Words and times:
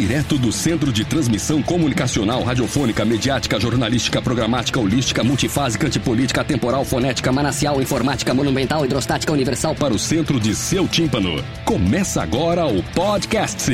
Direto 0.00 0.38
do 0.38 0.50
Centro 0.50 0.90
de 0.90 1.04
Transmissão 1.04 1.62
Comunicacional, 1.62 2.42
Radiofônica, 2.42 3.04
Mediática, 3.04 3.60
Jornalística, 3.60 4.22
Programática, 4.22 4.80
Holística, 4.80 5.22
Multifásica, 5.22 5.88
Antipolítica, 5.88 6.42
Temporal, 6.42 6.86
Fonética, 6.86 7.30
Manacial, 7.30 7.82
Informática, 7.82 8.32
Monumental, 8.32 8.82
Hidrostática, 8.82 9.30
Universal 9.30 9.74
para 9.74 9.92
o 9.92 9.98
centro 9.98 10.40
de 10.40 10.54
seu 10.56 10.88
tímpano. 10.88 11.44
Começa 11.66 12.22
agora 12.22 12.64
o 12.64 12.82
podcast. 12.94 13.70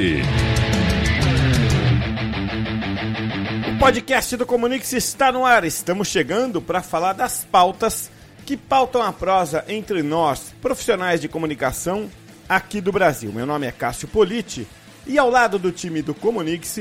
O 3.72 3.78
podcast 3.78 4.36
do 4.36 4.44
Comunix 4.44 4.92
está 4.94 5.30
no 5.30 5.46
ar. 5.46 5.62
Estamos 5.62 6.08
chegando 6.08 6.60
para 6.60 6.82
falar 6.82 7.12
das 7.12 7.44
pautas 7.44 8.10
que 8.44 8.56
pautam 8.56 9.00
a 9.00 9.12
prosa 9.12 9.64
entre 9.68 10.02
nós, 10.02 10.52
profissionais 10.60 11.20
de 11.20 11.28
comunicação 11.28 12.10
aqui 12.48 12.80
do 12.80 12.90
Brasil. 12.90 13.30
Meu 13.32 13.46
nome 13.46 13.68
é 13.68 13.70
Cássio 13.70 14.08
Politi 14.08 14.66
e 15.06 15.18
ao 15.18 15.30
lado 15.30 15.58
do 15.58 15.70
time 15.70 16.02
do 16.02 16.14
Comunix, 16.14 16.80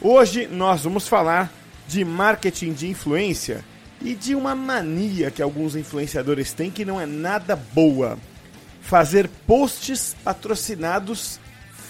hoje 0.00 0.46
nós 0.46 0.82
vamos 0.84 1.06
falar 1.06 1.52
de 1.86 2.04
marketing 2.04 2.72
de 2.72 2.88
influência 2.88 3.64
e 4.02 4.14
de 4.14 4.34
uma 4.34 4.54
mania 4.54 5.30
que 5.30 5.42
alguns 5.42 5.76
influenciadores 5.76 6.52
têm 6.52 6.70
que 6.70 6.84
não 6.84 7.00
é 7.00 7.06
nada 7.06 7.54
boa: 7.54 8.18
fazer 8.80 9.28
posts 9.46 10.16
patrocinados 10.24 11.38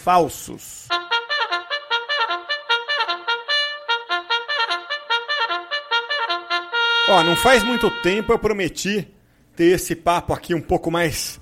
falsos. 0.05 0.87
Ó, 7.09 7.25
não 7.25 7.35
faz 7.37 7.65
muito 7.65 7.91
tempo 8.03 8.33
eu 8.33 8.39
prometi 8.39 9.09
ter 9.57 9.75
esse 9.75 9.97
papo 9.97 10.33
aqui 10.33 10.55
um 10.55 10.61
pouco 10.61 10.91
mais 10.91 11.40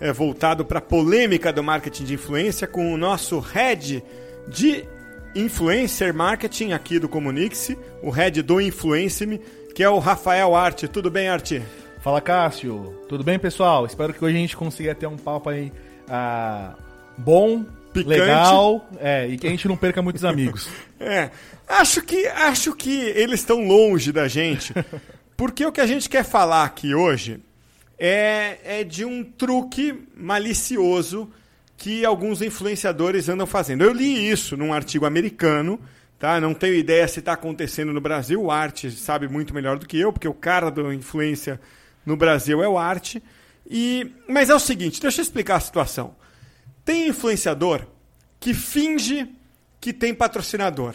é, 0.00 0.12
voltado 0.12 0.64
para 0.64 0.78
a 0.78 0.82
polêmica 0.82 1.52
do 1.52 1.62
marketing 1.62 2.04
de 2.04 2.14
influência 2.14 2.66
com 2.66 2.92
o 2.92 2.96
nosso 2.96 3.38
head 3.38 4.02
de 4.48 4.84
influencer 5.34 6.14
marketing 6.14 6.72
aqui 6.72 6.98
do 6.98 7.08
Comunix, 7.08 7.70
o 8.02 8.10
head 8.10 8.42
do 8.42 8.60
Influence-me, 8.60 9.40
que 9.74 9.82
é 9.82 9.88
o 9.88 9.98
Rafael 9.98 10.56
Arte. 10.56 10.88
Tudo 10.88 11.10
bem, 11.10 11.28
Arte? 11.28 11.62
Fala, 12.00 12.20
Cássio. 12.20 12.94
Tudo 13.08 13.22
bem, 13.22 13.38
pessoal? 13.38 13.84
Espero 13.84 14.14
que 14.14 14.24
hoje 14.24 14.36
a 14.36 14.40
gente 14.40 14.56
consiga 14.56 14.94
ter 14.94 15.06
um 15.06 15.18
papo 15.18 15.50
aí 15.50 15.70
ah, 16.08 16.74
bom, 17.16 17.64
Picante. 17.92 18.18
legal 18.18 18.88
é, 18.98 19.28
e 19.28 19.36
que 19.36 19.46
a 19.46 19.50
gente 19.50 19.68
não 19.68 19.76
perca 19.76 20.02
muitos 20.02 20.24
amigos. 20.24 20.68
É, 21.02 21.30
acho 21.66 22.02
que, 22.02 22.26
acho 22.26 22.74
que 22.74 22.90
eles 22.90 23.40
estão 23.40 23.66
longe 23.66 24.12
da 24.12 24.28
gente, 24.28 24.74
porque 25.34 25.64
o 25.64 25.72
que 25.72 25.80
a 25.80 25.86
gente 25.86 26.10
quer 26.10 26.22
falar 26.22 26.64
aqui 26.64 26.94
hoje 26.94 27.40
é, 28.00 28.58
é 28.64 28.82
de 28.82 29.04
um 29.04 29.22
truque 29.22 30.08
malicioso 30.16 31.30
que 31.76 32.02
alguns 32.02 32.40
influenciadores 32.40 33.28
andam 33.28 33.46
fazendo. 33.46 33.84
Eu 33.84 33.92
li 33.92 34.30
isso 34.30 34.56
num 34.56 34.72
artigo 34.72 35.04
americano, 35.04 35.78
tá? 36.18 36.40
Não 36.40 36.54
tenho 36.54 36.74
ideia 36.74 37.06
se 37.06 37.18
está 37.18 37.34
acontecendo 37.34 37.92
no 37.92 38.00
Brasil. 38.00 38.42
O 38.42 38.50
Arte 38.50 38.90
sabe 38.90 39.28
muito 39.28 39.52
melhor 39.52 39.78
do 39.78 39.86
que 39.86 39.98
eu, 39.98 40.12
porque 40.12 40.26
o 40.26 40.34
cara 40.34 40.70
do 40.70 40.90
influência 40.92 41.60
no 42.04 42.16
Brasil 42.16 42.62
é 42.62 42.68
o 42.68 42.78
Arte. 42.78 43.22
E, 43.68 44.10
mas 44.26 44.48
é 44.48 44.54
o 44.54 44.58
seguinte, 44.58 45.00
deixa 45.00 45.20
eu 45.20 45.22
explicar 45.22 45.56
a 45.56 45.60
situação. 45.60 46.16
Tem 46.84 47.06
influenciador 47.08 47.86
que 48.38 48.54
finge 48.54 49.28
que 49.78 49.92
tem 49.92 50.14
patrocinador. 50.14 50.94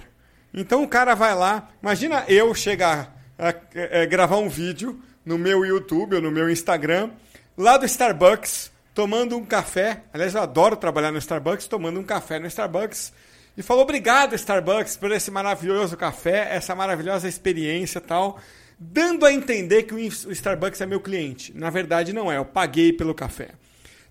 Então 0.52 0.84
o 0.84 0.88
cara 0.88 1.14
vai 1.14 1.36
lá, 1.36 1.70
imagina 1.82 2.26
eu 2.28 2.54
chegar 2.56 3.16
a, 3.38 3.50
a, 3.50 4.02
a 4.02 4.06
gravar 4.06 4.38
um 4.38 4.50
vídeo 4.50 5.00
no 5.26 5.38
meu 5.38 5.66
YouTube 5.66 6.16
ou 6.16 6.22
no 6.22 6.32
meu 6.32 6.50
Instagram, 6.50 7.10
lá 7.58 7.78
do 7.78 7.86
Starbucks, 7.86 8.72
tomando 8.94 9.36
um 9.36 9.46
café. 9.46 10.04
Aliás, 10.14 10.36
eu 10.36 10.42
adoro 10.42 10.76
trabalhar 10.76 11.12
no 11.12 11.18
Starbucks, 11.18 11.68
tomando 11.68 12.00
um 12.00 12.04
café 12.04 12.40
no 12.40 12.48
Starbucks. 12.48 13.12
E 13.58 13.64
falou 13.64 13.84
obrigado, 13.84 14.36
Starbucks, 14.36 14.98
por 14.98 15.12
esse 15.12 15.32
maravilhoso 15.32 15.96
café, 15.96 16.54
essa 16.54 16.76
maravilhosa 16.76 17.28
experiência 17.28 18.02
tal. 18.02 18.40
Dando 18.78 19.26
a 19.26 19.32
entender 19.32 19.84
que 19.84 19.94
o 19.94 20.00
Starbucks 20.32 20.82
é 20.82 20.86
meu 20.86 21.00
cliente. 21.00 21.54
Na 21.56 21.70
verdade, 21.70 22.12
não 22.12 22.30
é. 22.32 22.38
Eu 22.38 22.46
paguei 22.46 22.92
pelo 22.92 23.16
café. 23.16 23.52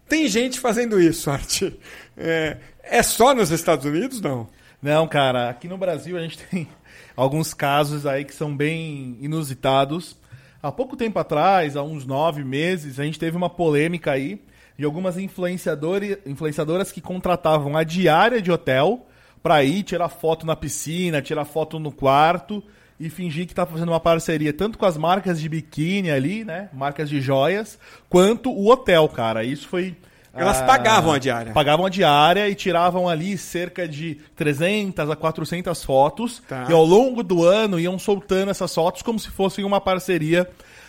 Tem 0.09 0.27
gente 0.29 0.59
fazendo 0.59 1.01
isso, 1.01 1.29
Arte. 1.31 1.79
É, 2.17 2.57
é 2.83 3.03
só 3.03 3.35
nos 3.35 3.51
Estados 3.51 3.85
Unidos? 3.85 4.21
Não. 4.21 4.49
Não, 4.83 5.07
cara. 5.07 5.51
Aqui 5.51 5.69
no 5.69 5.77
Brasil 5.77 6.17
a 6.17 6.21
gente 6.21 6.39
tem 6.39 6.67
alguns 7.15 7.53
casos 7.53 8.07
aí 8.07 8.25
que 8.25 8.35
são 8.35 8.55
bem 8.55 9.19
inusitados. 9.21 10.17
Há 10.65 10.73
pouco 10.73 10.97
tempo 10.97 11.19
atrás, 11.19 11.77
há 11.77 11.83
uns 11.83 12.07
nove 12.07 12.43
meses, 12.43 12.99
a 12.99 13.05
gente 13.05 13.19
teve 13.19 13.37
uma 13.37 13.51
polêmica 13.51 14.13
aí 14.13 14.41
de 14.79 14.87
algumas 14.87 15.19
influenciadoras 15.19 16.91
que 16.91 17.03
contratavam 17.03 17.77
a 17.77 17.85
diária 17.85 18.41
de 18.41 18.51
hotel 18.51 19.07
para 19.43 19.63
ir 19.63 19.83
tirar 19.83 20.09
foto 20.09 20.47
na 20.47 20.57
piscina, 20.57 21.21
tirar 21.21 21.45
foto 21.45 21.79
no 21.79 21.93
quarto 21.93 22.65
e 22.99 23.11
fingir 23.11 23.47
que 23.47 23.55
tá 23.55 23.67
fazendo 23.67 23.91
uma 23.91 24.01
parceria 24.01 24.55
tanto 24.55 24.79
com 24.79 24.87
as 24.87 24.97
marcas 24.97 25.39
de 25.39 25.51
biquíni 25.51 26.11
ali, 26.11 26.47
né, 26.47 26.71
marcas 26.73 27.11
de 27.11 27.21
joias, 27.21 27.79
quanto 28.09 28.51
o 28.51 28.71
hotel, 28.71 29.07
cara. 29.11 29.45
Isso 29.45 29.69
foi 29.69 29.95
elas 30.34 30.61
ah, 30.61 30.65
pagavam 30.65 31.12
a 31.12 31.19
diária. 31.19 31.53
Pagavam 31.53 31.87
a 31.87 31.89
diária 31.89 32.49
e 32.49 32.55
tiravam 32.55 33.09
ali 33.09 33.39
cerca 33.39 33.87
de 33.87 34.17
300 34.34 35.09
a 35.09 35.17
400 35.17 35.84
fotos. 35.84 36.43
Tá. 36.49 36.67
E 36.69 36.72
ao 36.72 36.84
longo 36.84 37.22
do 37.22 37.45
ano 37.45 37.78
iam 37.78 37.99
soltando 37.99 38.50
essas 38.50 38.75
fotos 38.75 39.03
como 39.03 39.19
se 39.19 39.31
fossem 39.31 39.65
uma 39.65 39.81
parceria 39.81 40.49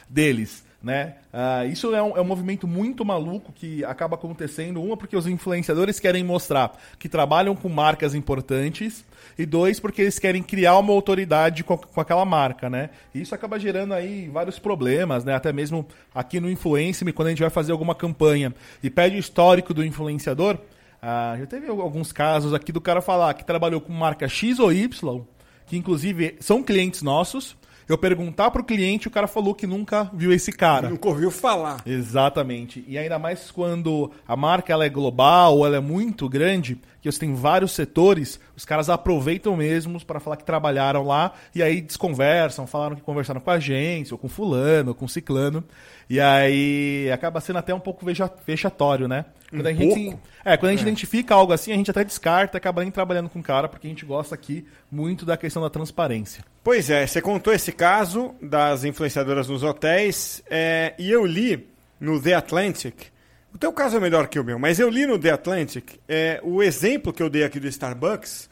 deles. 0.09 0.65
Né? 0.85 1.16
Uh, 1.34 1.68
isso 1.72 1.96
é 1.96 2.03
um, 2.03 2.16
é 2.16 2.22
um 2.22 2.25
movimento 2.25 2.68
muito 2.68 3.03
maluco 3.03 3.51
que 3.51 3.84
acaba 3.84 4.13
acontecendo. 4.13 4.79
Uma, 4.79 4.96
porque 4.96 5.18
os 5.18 5.25
influenciadores 5.25 6.00
querem 6.00 6.23
mostrar 6.23 6.78
que 7.00 7.09
trabalham 7.09 7.56
com 7.56 7.68
marcas 7.68 8.13
importantes. 8.13 9.03
E 9.35 9.47
dois, 9.47 9.79
porque 9.79 10.03
eles 10.03 10.19
querem 10.19 10.44
criar 10.44 10.78
uma 10.78 10.94
autoridade 10.94 11.63
com, 11.63 11.75
com 11.75 12.00
aquela 12.00 12.23
marca, 12.23 12.69
né? 12.69 12.91
E 13.16 13.22
isso 13.22 13.34
acaba 13.34 13.57
gerando 13.57 13.96
aí 13.96 14.29
vários 14.29 14.59
problemas, 14.59 15.25
né? 15.25 15.34
Até 15.34 15.51
mesmo 15.51 15.88
aqui 16.13 16.40
no 16.40 16.51
Influence, 16.51 17.03
quando 17.13 17.29
a 17.29 17.31
gente 17.31 17.41
vai 17.41 17.50
fazer 17.50 17.72
alguma 17.72 17.96
campanha 17.96 18.53
e 18.84 18.90
pede 18.91 19.16
o 19.16 19.19
histórico 19.19 19.73
do 19.73 19.84
influenciador, 19.84 20.53
uh, 20.53 21.35
já 21.40 21.47
teve 21.47 21.67
alguns 21.67 22.13
casos 22.13 22.53
aqui 22.53 22.72
do 22.72 22.79
cara 22.79 23.02
falar 23.02 23.34
que 23.34 23.44
trabalhou 23.44 23.81
com 23.81 23.91
marca 23.91 24.28
X 24.28 24.59
ou 24.59 24.72
Y, 24.72 25.23
que 25.66 25.75
inclusive 25.75 26.35
são 26.40 26.62
clientes 26.62 27.02
nossos, 27.02 27.57
eu 27.88 27.97
perguntar 27.97 28.51
pro 28.51 28.63
cliente, 28.63 29.07
o 29.07 29.12
cara 29.12 29.28
falou 29.28 29.53
que 29.53 29.68
nunca 29.68 30.09
viu 30.13 30.31
esse 30.31 30.51
cara. 30.51 30.90
Nunca 30.90 31.07
ouviu 31.07 31.29
falar. 31.29 31.81
Exatamente. 31.85 32.84
E 32.88 32.97
ainda 32.97 33.19
mais 33.19 33.51
quando 33.51 34.12
a 34.28 34.35
marca 34.35 34.73
ela 34.73 34.85
é 34.85 34.90
global 34.90 35.57
ou 35.57 35.66
ela 35.66 35.78
é 35.78 35.81
muito 35.81 36.28
grande, 36.28 36.79
que 37.01 37.12
você 37.12 37.19
tem 37.19 37.35
vários 37.35 37.73
setores, 37.73 38.40
os 38.55 38.63
caras 38.66 38.89
aproveitam 38.89 39.55
mesmo 39.55 40.03
para 40.03 40.19
falar 40.19 40.38
que 40.38 40.43
trabalharam 40.43 41.03
lá 41.03 41.33
e 41.53 41.61
aí 41.61 41.81
desconversam, 41.81 42.66
falaram 42.66 42.95
que 42.95 43.01
conversaram 43.01 43.41
com 43.41 43.51
a 43.51 43.55
agência, 43.55 44.13
ou 44.13 44.17
com 44.17 44.29
fulano, 44.29 44.89
ou 44.89 44.95
com 44.95 45.07
ciclano. 45.07 45.63
E 46.09 46.19
aí 46.19 47.09
acaba 47.11 47.41
sendo 47.41 47.59
até 47.59 47.73
um 47.73 47.79
pouco 47.79 48.05
vexatório, 48.45 49.07
né? 49.07 49.25
Quando 49.49 49.66
um 49.66 49.69
a 49.69 49.73
gente, 49.73 50.03
pouco? 50.03 50.21
É, 50.43 50.57
quando 50.57 50.69
a 50.69 50.71
gente 50.71 50.85
é. 50.85 50.88
identifica 50.88 51.35
algo 51.35 51.51
assim, 51.51 51.71
a 51.71 51.75
gente 51.75 51.91
até 51.91 52.03
descarta 52.03 52.57
e 52.57 52.59
acaba 52.59 52.81
nem 52.81 52.91
trabalhando 52.91 53.29
com 53.29 53.39
o 53.39 53.43
cara, 53.43 53.67
porque 53.67 53.88
a 53.88 53.89
gente 53.89 54.05
gosta 54.05 54.35
aqui 54.35 54.66
muito 54.91 55.25
da 55.25 55.35
questão 55.35 55.61
da 55.61 55.69
transparência. 55.69 56.43
Pois 56.63 56.89
é, 56.89 57.05
você 57.05 57.22
contou 57.22 57.53
esse 57.53 57.72
caso 57.72 58.35
das 58.41 58.83
influenciadoras 58.83 59.47
nos 59.47 59.63
hotéis, 59.63 60.43
é, 60.49 60.93
e 60.97 61.11
eu 61.11 61.25
li 61.25 61.67
no 61.99 62.22
The 62.22 62.33
Atlantic 62.33 63.15
o 63.55 63.57
teu 63.57 63.71
caso 63.71 63.95
é 63.95 64.01
melhor 64.01 64.27
que 64.27 64.38
o 64.38 64.43
meu, 64.43 64.59
mas 64.59 64.79
eu 64.79 64.89
li 64.89 65.05
no 65.05 65.17
The 65.17 65.31
Atlantic, 65.31 65.93
é, 66.09 66.41
o 66.43 66.61
exemplo 66.61 67.13
que 67.13 67.23
eu 67.23 67.29
dei 67.29 67.46
aqui 67.46 67.57
do 67.57 67.69
Starbucks 67.69 68.49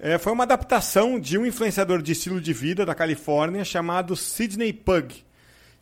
é, 0.00 0.16
foi 0.16 0.32
uma 0.32 0.44
adaptação 0.44 1.20
de 1.20 1.36
um 1.36 1.44
influenciador 1.44 2.00
de 2.00 2.12
estilo 2.12 2.40
de 2.40 2.54
vida 2.54 2.86
da 2.86 2.94
Califórnia 2.94 3.66
chamado 3.66 4.16
Sidney 4.16 4.72
Pug. 4.72 5.22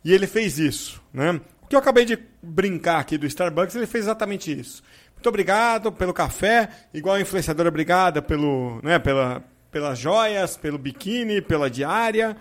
E 0.03 0.11
ele 0.11 0.27
fez 0.27 0.59
isso. 0.59 1.01
Né? 1.13 1.39
O 1.61 1.67
que 1.67 1.75
eu 1.75 1.79
acabei 1.79 2.03
de 2.03 2.19
brincar 2.43 2.99
aqui 2.99 3.17
do 3.17 3.25
Starbucks, 3.25 3.77
ele 3.77 3.87
fez 3.87 4.03
exatamente 4.03 4.51
isso. 4.51 4.83
Muito 5.13 5.29
obrigado 5.29 5.89
pelo 5.89 6.13
café, 6.13 6.69
igual 6.93 7.15
a 7.15 7.21
influenciadora 7.21 7.69
obrigada 7.69 8.21
pelo, 8.21 8.81
né, 8.83 8.99
pela, 8.99 9.41
pelas 9.71 9.97
joias, 9.97 10.57
pelo 10.57 10.77
biquíni, 10.77 11.41
pela 11.41 11.69
diária. 11.69 12.35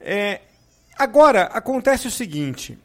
É, 0.00 0.40
agora, 0.98 1.44
acontece 1.44 2.08
o 2.08 2.10
seguinte: 2.10 2.76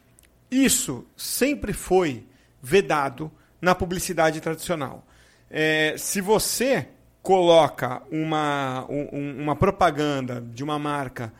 isso 0.51 1.03
sempre 1.17 1.73
foi 1.73 2.23
vedado 2.63 3.29
na 3.61 3.75
publicidade 3.75 4.39
tradicional. 4.39 5.05
É, 5.51 5.95
se 5.97 6.21
você 6.21 6.87
coloca 7.21 8.01
uma, 8.09 8.85
um, 8.89 9.41
uma 9.41 9.55
propaganda 9.55 10.41
de 10.41 10.63
uma 10.63 10.79
marca 10.79 11.31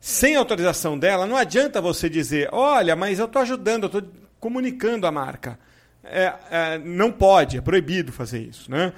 sem 0.00 0.34
autorização 0.34 0.98
dela, 0.98 1.26
não 1.26 1.36
adianta 1.36 1.80
você 1.80 2.10
dizer, 2.10 2.48
olha, 2.52 2.96
mas 2.96 3.20
eu 3.20 3.26
estou 3.26 3.40
ajudando, 3.40 3.84
eu 3.84 3.86
estou 3.86 4.02
comunicando 4.40 5.06
a 5.06 5.12
marca. 5.12 5.58
é, 6.04 6.34
é, 6.50 6.78
não 6.78 7.12
pode, 7.12 7.56
é 7.56 7.60
proibido 7.60 8.12
fazer 8.12 8.40
isso. 8.40 8.68
Né? 8.68 8.92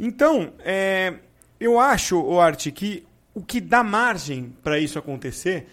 Então, 0.00 0.54
é, 0.60 1.14
eu 1.60 1.78
acho, 1.78 2.18
o 2.18 2.40
que 2.74 3.06
o 3.34 3.42
que 3.42 3.60
dá 3.60 3.82
margem 3.82 4.56
para 4.62 4.78
isso 4.78 4.98
acontecer 4.98 5.68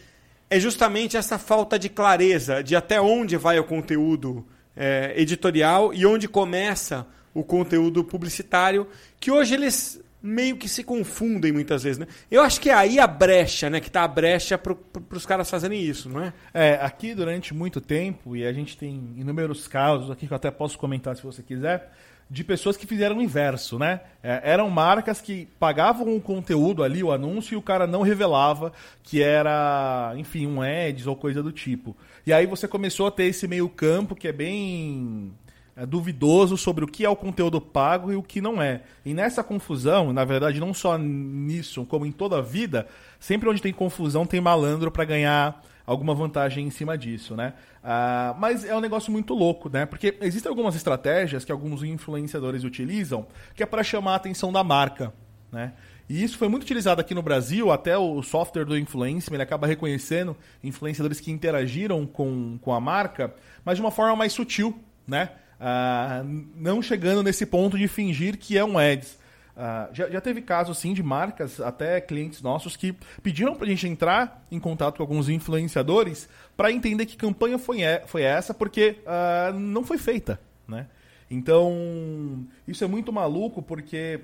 é 0.50 0.60
justamente 0.60 1.16
essa 1.16 1.40
falta 1.40 1.80
de 1.80 1.88
clareza 1.88 2.62
de 2.62 2.76
até 2.76 3.00
onde 3.00 3.38
vai 3.38 3.58
o 3.58 3.64
conteúdo 3.64 4.46
é, 4.76 5.14
editorial 5.16 5.94
e 5.94 6.06
onde 6.06 6.28
começa 6.28 7.06
o 7.34 7.44
conteúdo 7.44 8.04
publicitário, 8.04 8.88
que 9.20 9.32
hoje 9.32 9.56
eles 9.56 10.02
meio 10.24 10.56
que 10.56 10.70
se 10.70 10.86
confundem 10.86 11.52
muitas 11.52 11.84
vezes, 11.84 11.98
né? 11.98 12.08
Eu 12.32 12.42
acho 12.42 12.62
que 12.62 12.70
é 12.70 12.74
aí 12.74 12.98
a 12.98 13.06
brecha, 13.06 13.70
né? 13.70 13.82
Que 13.82 13.92
tá 13.92 14.04
a 14.04 14.08
brecha 14.08 14.58
para 14.58 14.74
os 15.12 15.26
caras 15.26 15.50
fazerem 15.50 15.82
isso, 15.82 16.08
não 16.08 16.22
é? 16.22 16.34
É, 16.54 16.74
aqui 16.76 17.14
durante 17.14 17.54
muito 17.54 17.82
tempo, 17.82 18.34
e 18.34 18.46
a 18.46 18.54
gente 18.54 18.78
tem 18.78 19.14
inúmeros 19.18 19.68
casos 19.68 20.10
aqui 20.10 20.26
que 20.26 20.32
eu 20.32 20.38
até 20.38 20.50
posso 20.50 20.78
comentar 20.78 21.14
se 21.18 21.24
você 21.24 21.44
quiser, 21.44 21.92
de 22.30 22.42
pessoas 22.42 22.78
que 22.78 22.88
fizeram 22.88 23.18
o 23.18 23.22
inverso, 23.22 23.78
né? 23.78 24.00
É, 24.24 24.40
eram 24.46 24.70
marcas 24.70 25.20
que 25.20 25.46
pagavam 25.60 26.16
o 26.16 26.22
conteúdo 26.22 26.84
ali, 26.84 27.04
o 27.04 27.12
anúncio, 27.12 27.56
e 27.56 27.58
o 27.58 27.62
cara 27.62 27.86
não 27.86 28.02
revelava 28.02 28.72
que 29.04 29.22
era, 29.22 30.14
enfim, 30.16 30.48
um 30.48 30.62
ads 30.62 31.06
ou 31.06 31.18
coisa 31.18 31.44
do 31.44 31.52
tipo. 31.52 31.98
E 32.26 32.32
aí 32.32 32.46
você 32.46 32.68
começou 32.68 33.08
a 33.08 33.12
ter 33.12 33.26
esse 33.26 33.48
meio 33.48 33.68
campo 33.68 34.16
que 34.16 34.28
é 34.28 34.32
bem 34.32 35.34
é, 35.76 35.86
duvidoso 35.86 36.56
sobre 36.56 36.86
o 36.86 36.88
que 36.88 37.04
é 37.04 37.10
o 37.10 37.16
conteúdo 37.16 37.60
pago 37.60 38.14
e 38.14 38.16
o 38.16 38.24
que 38.24 38.40
não 38.40 38.62
é. 38.62 38.82
E 39.06 39.14
nessa 39.14 39.44
confusão, 39.44 40.14
na 40.14 40.24
verdade, 40.24 40.60
não 40.60 40.74
só 40.74 40.98
nisso, 40.98 41.86
como 41.86 42.06
em 42.06 42.12
toda 42.12 42.38
a 42.38 42.42
vida, 42.42 42.88
sempre 43.20 43.50
onde 43.50 43.62
tem 43.62 43.74
confusão 43.74 44.26
tem 44.26 44.40
malandro 44.40 44.90
para 44.90 45.04
ganhar 45.04 45.62
alguma 45.86 46.16
vantagem 46.16 46.66
em 46.66 46.70
cima 46.70 46.98
disso, 46.98 47.36
né? 47.36 47.54
Ah, 47.84 48.36
mas 48.40 48.64
é 48.64 48.76
um 48.76 48.80
negócio 48.80 49.12
muito 49.12 49.34
louco, 49.34 49.70
né? 49.70 49.86
Porque 49.86 50.18
existem 50.22 50.50
algumas 50.50 50.76
estratégias 50.76 51.44
que 51.44 51.52
alguns 51.52 51.84
influenciadores 51.84 52.64
utilizam 52.64 53.28
que 53.54 53.64
é 53.64 53.66
para 53.66 53.84
chamar 53.84 54.14
a 54.14 54.16
atenção 54.16 54.52
da 54.52 54.64
marca, 54.64 55.14
né? 55.52 55.74
E 56.10 56.24
isso 56.24 56.38
foi 56.38 56.48
muito 56.48 56.64
utilizado 56.64 57.00
aqui 57.00 57.14
no 57.14 57.22
Brasil, 57.22 57.72
até 57.72 57.98
o 57.98 58.22
software 58.22 58.66
do 58.66 58.78
Influence, 58.78 59.34
ele 59.34 59.42
acaba 59.42 59.66
reconhecendo 59.66 60.36
influenciadores 60.64 61.20
que 61.20 61.32
interagiram 61.32 62.06
com, 62.06 62.58
com 62.62 62.74
a 62.74 62.80
marca, 62.80 63.34
mas 63.64 63.78
de 63.78 63.82
uma 63.82 63.92
forma 63.92 64.16
mais 64.16 64.34
sutil, 64.34 64.78
né? 65.08 65.30
Ah, 65.60 66.24
não 66.56 66.82
chegando 66.82 67.24
nesse 67.24 67.46
ponto 67.46 67.78
de 67.78 67.88
fingir 67.88 68.38
que 68.38 68.58
é 68.58 68.66
um 68.66 68.78
ads. 68.78 69.18
Ah, 69.56 69.88
já, 69.94 70.10
já, 70.10 70.20
teve 70.20 70.42
casos 70.42 70.78
sim 70.78 70.94
de 70.94 71.04
marcas, 71.04 71.62
até 71.62 72.02
clientes 72.02 72.42
nossos, 72.42 72.76
que 72.76 72.94
pediram 73.22 73.56
para 73.56 73.66
a 73.66 73.70
gente 73.70 73.88
entrar 73.88 74.46
em 74.52 74.60
contato 74.60 74.98
com 74.98 75.04
alguns 75.04 75.30
influenciadores 75.30 76.28
para 76.58 76.72
entender 76.72 77.06
que 77.06 77.16
campanha 77.16 77.58
foi, 77.58 77.78
foi 78.08 78.24
essa, 78.24 78.54
porque 78.54 78.98
uh, 79.06 79.58
não 79.58 79.84
foi 79.84 79.98
feita. 79.98 80.40
Né? 80.68 80.88
Então, 81.30 82.46
isso 82.68 82.84
é 82.84 82.88
muito 82.88 83.14
maluco, 83.14 83.62
porque 83.62 84.22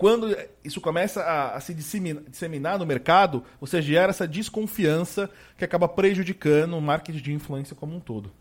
quando 0.00 0.34
isso 0.64 0.80
começa 0.80 1.20
a, 1.20 1.56
a 1.56 1.60
se 1.60 1.74
disseminar, 1.74 2.22
disseminar, 2.26 2.78
no 2.78 2.86
mercado, 2.86 3.44
você 3.60 3.82
gera 3.82 4.08
essa 4.08 4.26
desconfiança 4.26 5.28
que 5.58 5.64
acaba 5.64 5.86
prejudicando 5.86 6.74
o 6.74 6.80
marketing 6.80 7.18
de 7.18 7.34
influência 7.34 7.76
como 7.76 7.94
um 7.94 8.00
todo. 8.00 8.32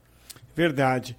Verdade. 0.55 1.17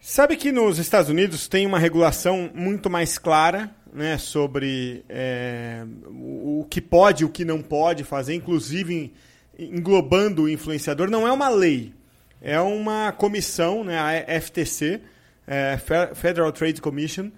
Sabe 0.00 0.34
que 0.34 0.50
nos 0.50 0.78
Estados 0.78 1.10
Unidos 1.10 1.46
tem 1.46 1.66
uma 1.66 1.78
regulação 1.78 2.50
muito 2.54 2.88
mais 2.88 3.18
clara 3.18 3.70
né, 3.92 4.16
sobre 4.16 5.04
é, 5.10 5.84
o 6.06 6.66
que 6.70 6.80
pode 6.80 7.22
e 7.22 7.26
o 7.26 7.28
que 7.28 7.44
não 7.44 7.60
pode 7.60 8.02
fazer, 8.02 8.34
inclusive 8.34 9.12
englobando 9.58 10.44
o 10.44 10.48
influenciador. 10.48 11.10
Não 11.10 11.28
é 11.28 11.32
uma 11.32 11.50
lei, 11.50 11.92
é 12.40 12.58
uma 12.58 13.12
comissão, 13.12 13.84
né, 13.84 13.98
a 13.98 14.40
FTC, 14.40 15.02
é, 15.46 15.78
Federal 16.14 16.50
Trade 16.50 16.80
Commission. 16.80 17.30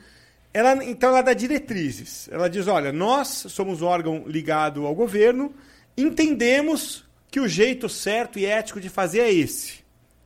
Ela, 0.59 0.85
então 0.85 1.11
ela 1.11 1.23
dá 1.23 1.33
diretrizes. 1.35 2.29
Ela 2.33 2.51
diz: 2.51 2.67
olha, 2.67 2.91
nós 2.91 3.29
somos 3.49 3.81
um 3.81 3.87
órgão 3.87 4.25
ligado 4.27 4.87
ao 4.87 4.93
governo, 4.93 5.55
entendemos 5.97 7.05
que 7.31 7.39
o 7.39 7.47
jeito 7.47 7.89
certo 7.89 8.41
e 8.41 8.45
ético 8.45 8.81
de 8.81 8.89
fazer 8.89 9.21
é 9.21 9.33
esse. 9.33 9.85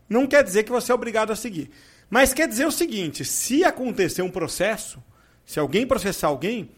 Não 0.08 0.26
quer 0.26 0.42
dizer 0.42 0.62
que 0.62 0.72
você 0.72 0.90
é 0.90 0.94
obrigado 0.94 1.32
a 1.32 1.36
seguir. 1.36 1.70
Mas 2.08 2.32
quer 2.32 2.48
dizer 2.48 2.66
o 2.66 2.72
seguinte: 2.72 3.26
se 3.26 3.62
acontecer 3.62 4.22
um 4.22 4.30
processo, 4.30 5.04
se 5.44 5.60
alguém 5.60 5.86
processar 5.86 6.28
alguém, 6.28 6.70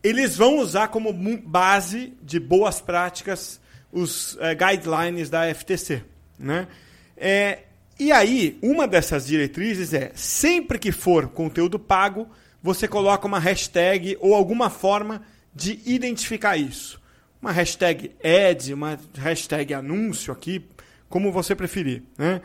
eles 0.00 0.36
vão 0.36 0.58
usar 0.58 0.86
como 0.86 1.12
base 1.12 2.14
de 2.22 2.38
boas 2.38 2.80
práticas 2.80 3.60
os 3.90 4.38
é, 4.38 4.54
guidelines 4.54 5.28
da 5.28 5.52
FTC. 5.52 6.00
Né? 6.38 6.68
É, 7.16 7.62
e 7.98 8.12
aí, 8.12 8.56
uma 8.62 8.86
dessas 8.86 9.26
diretrizes 9.26 9.92
é: 9.92 10.12
sempre 10.14 10.78
que 10.78 10.92
for 10.92 11.26
conteúdo 11.26 11.76
pago, 11.76 12.30
você 12.64 12.88
coloca 12.88 13.26
uma 13.26 13.38
hashtag 13.38 14.16
ou 14.20 14.34
alguma 14.34 14.70
forma 14.70 15.20
de 15.54 15.82
identificar 15.84 16.56
isso. 16.56 16.98
Uma 17.38 17.52
hashtag 17.52 18.10
ad, 18.24 18.72
uma 18.72 18.98
hashtag 19.18 19.74
anúncio 19.74 20.32
aqui, 20.32 20.64
como 21.06 21.30
você 21.30 21.54
preferir. 21.54 22.02
Né? 22.16 22.40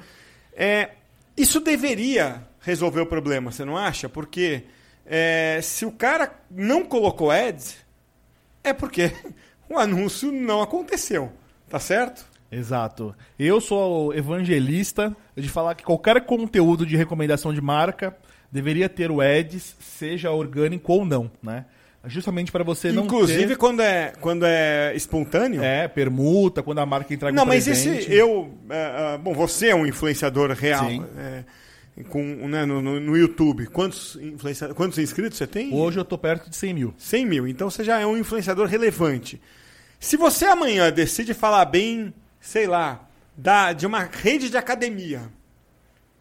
É, 0.51 0.89
isso 1.37 1.61
deveria 1.61 2.45
resolver 2.59 2.99
o 2.99 3.05
problema, 3.05 3.49
você 3.49 3.63
não 3.63 3.77
acha? 3.77 4.09
Porque 4.09 4.63
é, 5.05 5.61
se 5.63 5.85
o 5.85 5.91
cara 5.91 6.37
não 6.51 6.83
colocou 6.83 7.31
ads, 7.31 7.77
é 8.61 8.73
porque 8.73 9.13
o 9.69 9.79
anúncio 9.79 10.33
não 10.33 10.61
aconteceu. 10.61 11.31
Tá 11.69 11.79
certo? 11.79 12.27
Exato. 12.51 13.15
Eu 13.39 13.61
sou 13.61 14.13
evangelista 14.13 15.15
de 15.33 15.47
falar 15.47 15.75
que 15.75 15.83
qualquer 15.85 16.25
conteúdo 16.25 16.85
de 16.85 16.97
recomendação 16.97 17.53
de 17.53 17.61
marca 17.61 18.17
deveria 18.51 18.89
ter 18.89 19.11
o 19.11 19.21
ads, 19.21 19.75
seja 19.79 20.31
orgânico 20.31 20.91
ou 20.93 21.05
não, 21.05 21.31
né? 21.41 21.65
Justamente 22.05 22.49
para 22.49 22.63
você 22.63 22.93
não 22.93 23.03
Inclusive 23.03 23.47
ter... 23.47 23.57
quando 23.57 23.81
é 23.81 24.13
quando 24.21 24.45
é 24.45 24.93
espontâneo. 24.95 25.61
É, 25.61 25.87
permuta, 25.87 26.63
quando 26.63 26.79
a 26.79 26.85
marca 26.85 27.13
entrega 27.13 27.35
Não, 27.35 27.43
um 27.43 27.47
mas 27.47 27.65
presente. 27.65 27.99
esse 27.99 28.13
eu, 28.13 28.53
é, 28.69 29.15
é, 29.15 29.17
bom, 29.17 29.33
você 29.33 29.67
é 29.67 29.75
um 29.75 29.85
influenciador 29.85 30.49
real. 30.51 30.89
É, 31.17 31.43
com, 32.07 32.23
né, 32.47 32.65
no, 32.65 32.81
no, 32.81 33.17
YouTube. 33.17 33.67
Quantos, 33.67 34.15
influencia... 34.21 34.73
Quantos 34.73 34.97
inscritos 34.97 35.37
você 35.37 35.45
tem? 35.45 35.73
Hoje 35.73 35.99
eu 35.99 36.03
estou 36.03 36.17
perto 36.17 36.49
de 36.49 36.55
100 36.55 36.73
mil. 36.73 36.93
100 36.97 37.25
mil. 37.25 37.45
Então 37.45 37.69
você 37.69 37.83
já 37.83 37.99
é 37.99 38.05
um 38.05 38.17
influenciador 38.17 38.67
relevante. 38.67 39.41
Se 39.99 40.15
você 40.15 40.45
amanhã 40.45 40.89
decide 40.93 41.33
falar 41.33 41.65
bem, 41.65 42.13
sei 42.39 42.67
lá, 42.67 43.05
da, 43.35 43.73
de 43.73 43.85
uma 43.85 44.03
rede 44.03 44.49
de 44.49 44.55
academia, 44.55 45.23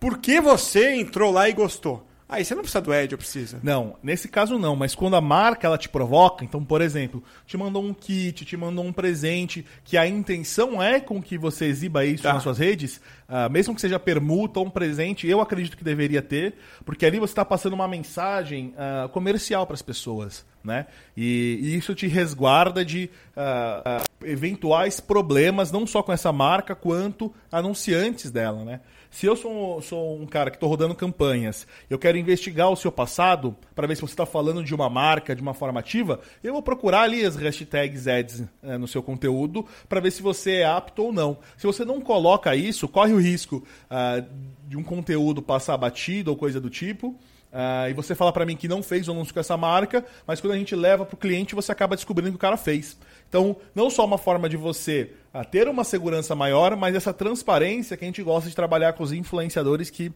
por 0.00 0.18
que 0.18 0.40
você 0.40 0.94
entrou 0.94 1.30
lá 1.30 1.48
e 1.48 1.52
gostou? 1.52 2.07
Aí 2.28 2.44
você 2.44 2.54
não 2.54 2.60
precisa 2.60 2.82
do 2.82 2.92
Ed, 2.92 3.16
precisa. 3.16 3.58
Não, 3.62 3.96
nesse 4.02 4.28
caso 4.28 4.58
não, 4.58 4.76
mas 4.76 4.94
quando 4.94 5.16
a 5.16 5.20
marca 5.20 5.66
ela 5.66 5.78
te 5.78 5.88
provoca, 5.88 6.44
então, 6.44 6.62
por 6.62 6.82
exemplo, 6.82 7.24
te 7.46 7.56
mandou 7.56 7.82
um 7.82 7.94
kit, 7.94 8.44
te 8.44 8.54
mandou 8.54 8.84
um 8.84 8.92
presente, 8.92 9.64
que 9.82 9.96
a 9.96 10.06
intenção 10.06 10.82
é 10.82 11.00
com 11.00 11.22
que 11.22 11.38
você 11.38 11.64
exiba 11.64 12.04
isso 12.04 12.24
tá. 12.24 12.34
nas 12.34 12.42
suas 12.42 12.58
redes, 12.58 13.00
uh, 13.30 13.50
mesmo 13.50 13.74
que 13.74 13.80
seja 13.80 13.98
permuta 13.98 14.60
ou 14.60 14.66
um 14.66 14.70
presente, 14.70 15.26
eu 15.26 15.40
acredito 15.40 15.74
que 15.74 15.82
deveria 15.82 16.20
ter, 16.20 16.56
porque 16.84 17.06
ali 17.06 17.18
você 17.18 17.32
está 17.32 17.46
passando 17.46 17.72
uma 17.72 17.88
mensagem 17.88 18.74
uh, 18.76 19.08
comercial 19.08 19.66
para 19.66 19.74
as 19.74 19.82
pessoas, 19.82 20.44
né? 20.62 20.84
E, 21.16 21.58
e, 21.62 21.76
isso 21.76 21.94
te 21.94 22.06
resguarda 22.06 22.84
de 22.84 23.08
uh, 23.34 24.26
eventuais 24.26 25.00
problemas, 25.00 25.72
não 25.72 25.86
só 25.86 26.02
com 26.02 26.12
essa 26.12 26.30
marca, 26.30 26.74
quanto 26.74 27.32
anunciantes 27.50 28.30
dela, 28.30 28.64
né? 28.66 28.80
Se 29.10 29.26
eu 29.26 29.34
sou, 29.34 29.80
sou 29.80 30.20
um 30.20 30.26
cara 30.26 30.50
que 30.50 30.56
estou 30.56 30.68
rodando 30.68 30.94
campanhas, 30.94 31.66
eu 31.88 31.98
quero 31.98 32.18
investigar 32.18 32.70
o 32.70 32.76
seu 32.76 32.92
passado 32.92 33.56
para 33.74 33.86
ver 33.86 33.96
se 33.96 34.02
você 34.02 34.12
está 34.12 34.26
falando 34.26 34.62
de 34.62 34.74
uma 34.74 34.90
marca 34.90 35.34
de 35.34 35.40
uma 35.40 35.54
forma 35.54 35.80
ativa, 35.80 36.20
eu 36.42 36.52
vou 36.52 36.62
procurar 36.62 37.02
ali 37.02 37.24
as 37.24 37.34
hashtags 37.34 38.06
ads 38.06 38.44
é, 38.62 38.76
no 38.76 38.86
seu 38.86 39.02
conteúdo 39.02 39.66
para 39.88 40.00
ver 40.00 40.10
se 40.10 40.22
você 40.22 40.56
é 40.56 40.66
apto 40.66 41.04
ou 41.04 41.12
não. 41.12 41.38
Se 41.56 41.66
você 41.66 41.84
não 41.84 42.00
coloca 42.00 42.54
isso, 42.54 42.86
corre 42.86 43.12
o 43.12 43.20
risco 43.20 43.64
uh, 43.90 44.26
de 44.66 44.76
um 44.76 44.82
conteúdo 44.82 45.40
passar 45.40 45.76
batido 45.76 46.30
ou 46.30 46.36
coisa 46.36 46.60
do 46.60 46.68
tipo. 46.68 47.18
Uh, 47.52 47.88
e 47.88 47.92
você 47.94 48.14
fala 48.14 48.30
para 48.32 48.44
mim 48.44 48.56
que 48.56 48.68
não 48.68 48.82
fez 48.82 49.08
o 49.08 49.12
anúncio 49.12 49.32
com 49.32 49.40
essa 49.40 49.56
marca, 49.56 50.04
mas 50.26 50.40
quando 50.40 50.52
a 50.52 50.56
gente 50.56 50.76
leva 50.76 51.06
para 51.06 51.14
o 51.14 51.18
cliente, 51.18 51.54
você 51.54 51.72
acaba 51.72 51.96
descobrindo 51.96 52.30
que 52.32 52.36
o 52.36 52.40
cara 52.40 52.56
fez. 52.56 52.98
Então, 53.28 53.56
não 53.74 53.88
só 53.88 54.04
uma 54.04 54.18
forma 54.18 54.48
de 54.48 54.56
você 54.56 55.12
uh, 55.34 55.44
ter 55.50 55.66
uma 55.66 55.82
segurança 55.84 56.34
maior, 56.34 56.76
mas 56.76 56.94
essa 56.94 57.12
transparência 57.12 57.96
que 57.96 58.04
a 58.04 58.08
gente 58.08 58.22
gosta 58.22 58.48
de 58.48 58.54
trabalhar 58.54 58.92
com 58.92 59.02
os 59.02 59.12
influenciadores 59.12 59.88
que 59.88 60.08
uh, 60.08 60.12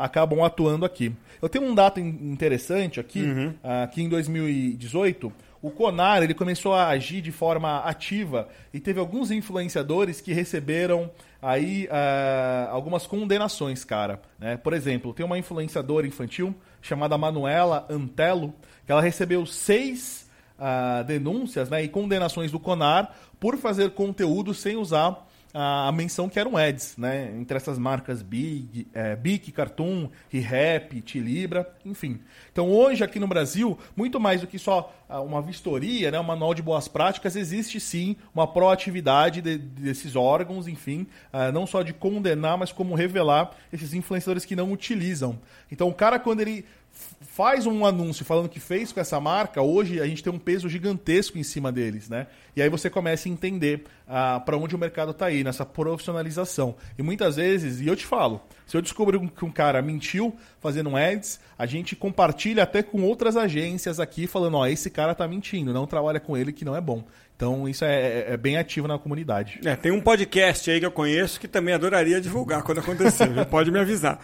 acabam 0.00 0.42
atuando 0.42 0.84
aqui. 0.84 1.12
Eu 1.40 1.48
tenho 1.48 1.64
um 1.64 1.74
dado 1.74 2.00
interessante 2.00 2.98
aqui, 2.98 3.22
uhum. 3.22 3.54
que 3.92 4.02
em 4.02 4.08
2018 4.08 5.30
o 5.60 5.70
Conar 5.70 6.22
ele 6.22 6.32
começou 6.32 6.74
a 6.74 6.88
agir 6.88 7.20
de 7.20 7.32
forma 7.32 7.80
ativa 7.80 8.48
e 8.72 8.80
teve 8.80 9.00
alguns 9.00 9.30
influenciadores 9.30 10.20
que 10.20 10.32
receberam 10.32 11.10
aí 11.40 11.86
uh, 11.86 12.70
algumas 12.70 13.06
condenações, 13.06 13.84
cara. 13.84 14.20
Né? 14.38 14.56
Por 14.56 14.72
exemplo, 14.72 15.12
tem 15.12 15.24
uma 15.24 15.38
influenciadora 15.38 16.06
infantil 16.06 16.54
chamada 16.80 17.16
Manuela 17.18 17.86
Antelo, 17.90 18.54
que 18.84 18.92
ela 18.92 19.00
recebeu 19.00 19.44
seis 19.46 20.28
uh, 20.58 21.04
denúncias 21.04 21.68
né, 21.68 21.82
e 21.82 21.88
condenações 21.88 22.50
do 22.50 22.60
CONAR 22.60 23.12
por 23.38 23.56
fazer 23.56 23.90
conteúdo 23.90 24.54
sem 24.54 24.76
usar 24.76 25.26
a 25.58 25.90
menção 25.90 26.28
que 26.28 26.38
eram 26.38 26.54
ads, 26.54 26.98
né? 26.98 27.32
Entre 27.34 27.56
essas 27.56 27.78
marcas 27.78 28.20
Big, 28.20 28.86
é, 28.92 29.16
Bic, 29.16 29.50
Cartoon, 29.52 30.10
ReHap, 30.28 31.00
Tilibra, 31.00 31.66
enfim. 31.82 32.20
Então 32.52 32.68
hoje 32.68 33.02
aqui 33.02 33.18
no 33.18 33.26
Brasil, 33.26 33.78
muito 33.96 34.20
mais 34.20 34.42
do 34.42 34.46
que 34.46 34.58
só 34.58 34.92
uma 35.08 35.40
vistoria, 35.40 36.10
né, 36.10 36.18
um 36.18 36.24
manual 36.24 36.52
de 36.52 36.60
boas 36.60 36.88
práticas, 36.88 37.36
existe 37.36 37.78
sim 37.78 38.16
uma 38.34 38.46
proatividade 38.46 39.40
de, 39.40 39.56
desses 39.56 40.16
órgãos, 40.16 40.66
enfim, 40.66 41.06
uh, 41.32 41.52
não 41.52 41.66
só 41.66 41.82
de 41.82 41.92
condenar, 41.92 42.58
mas 42.58 42.72
como 42.72 42.94
revelar 42.94 43.52
esses 43.72 43.94
influenciadores 43.94 44.44
que 44.44 44.56
não 44.56 44.72
utilizam. 44.72 45.38
Então 45.70 45.88
o 45.88 45.94
cara 45.94 46.18
quando 46.18 46.40
ele 46.40 46.66
faz 47.20 47.66
um 47.66 47.84
anúncio 47.84 48.24
falando 48.24 48.48
que 48.48 48.58
fez 48.58 48.92
com 48.92 49.00
essa 49.00 49.20
marca, 49.20 49.60
hoje 49.60 50.00
a 50.00 50.06
gente 50.06 50.22
tem 50.22 50.32
um 50.32 50.38
peso 50.38 50.68
gigantesco 50.68 51.38
em 51.38 51.42
cima 51.42 51.70
deles, 51.70 52.08
né? 52.08 52.26
E 52.54 52.62
aí 52.62 52.68
você 52.68 52.88
começa 52.88 53.28
a 53.28 53.32
entender 53.32 53.84
ah, 54.08 54.40
para 54.40 54.56
onde 54.56 54.74
o 54.74 54.78
mercado 54.78 55.10
está 55.10 55.26
aí, 55.26 55.44
nessa 55.44 55.66
profissionalização. 55.66 56.76
E 56.98 57.02
muitas 57.02 57.36
vezes, 57.36 57.80
e 57.80 57.86
eu 57.86 57.94
te 57.94 58.06
falo, 58.06 58.40
se 58.66 58.76
eu 58.76 58.82
descobrir 58.82 59.18
que 59.30 59.44
um 59.44 59.50
cara 59.50 59.80
mentiu 59.80 60.36
fazendo 60.60 60.90
um 60.90 60.96
ads, 60.96 61.38
a 61.56 61.64
gente 61.66 61.94
compartilha 61.94 62.64
até 62.64 62.82
com 62.82 63.02
outras 63.02 63.36
agências 63.36 64.00
aqui 64.00 64.26
falando, 64.26 64.56
ó, 64.56 64.66
esse 64.66 64.90
cara 64.90 65.14
tá 65.14 65.26
mentindo, 65.28 65.72
não 65.72 65.86
trabalha 65.86 66.18
com 66.18 66.36
ele 66.36 66.52
que 66.52 66.64
não 66.64 66.74
é 66.74 66.80
bom. 66.80 67.04
Então 67.36 67.68
isso 67.68 67.84
é, 67.84 67.94
é, 67.94 68.26
é 68.32 68.36
bem 68.36 68.56
ativo 68.56 68.88
na 68.88 68.98
comunidade. 68.98 69.60
É, 69.64 69.76
tem 69.76 69.92
um 69.92 70.00
podcast 70.00 70.68
aí 70.68 70.80
que 70.80 70.86
eu 70.86 70.90
conheço 70.90 71.38
que 71.38 71.46
também 71.46 71.74
adoraria 71.74 72.20
divulgar 72.20 72.62
quando 72.64 72.78
acontecer, 72.78 73.28
pode 73.46 73.70
me 73.70 73.78
avisar. 73.78 74.18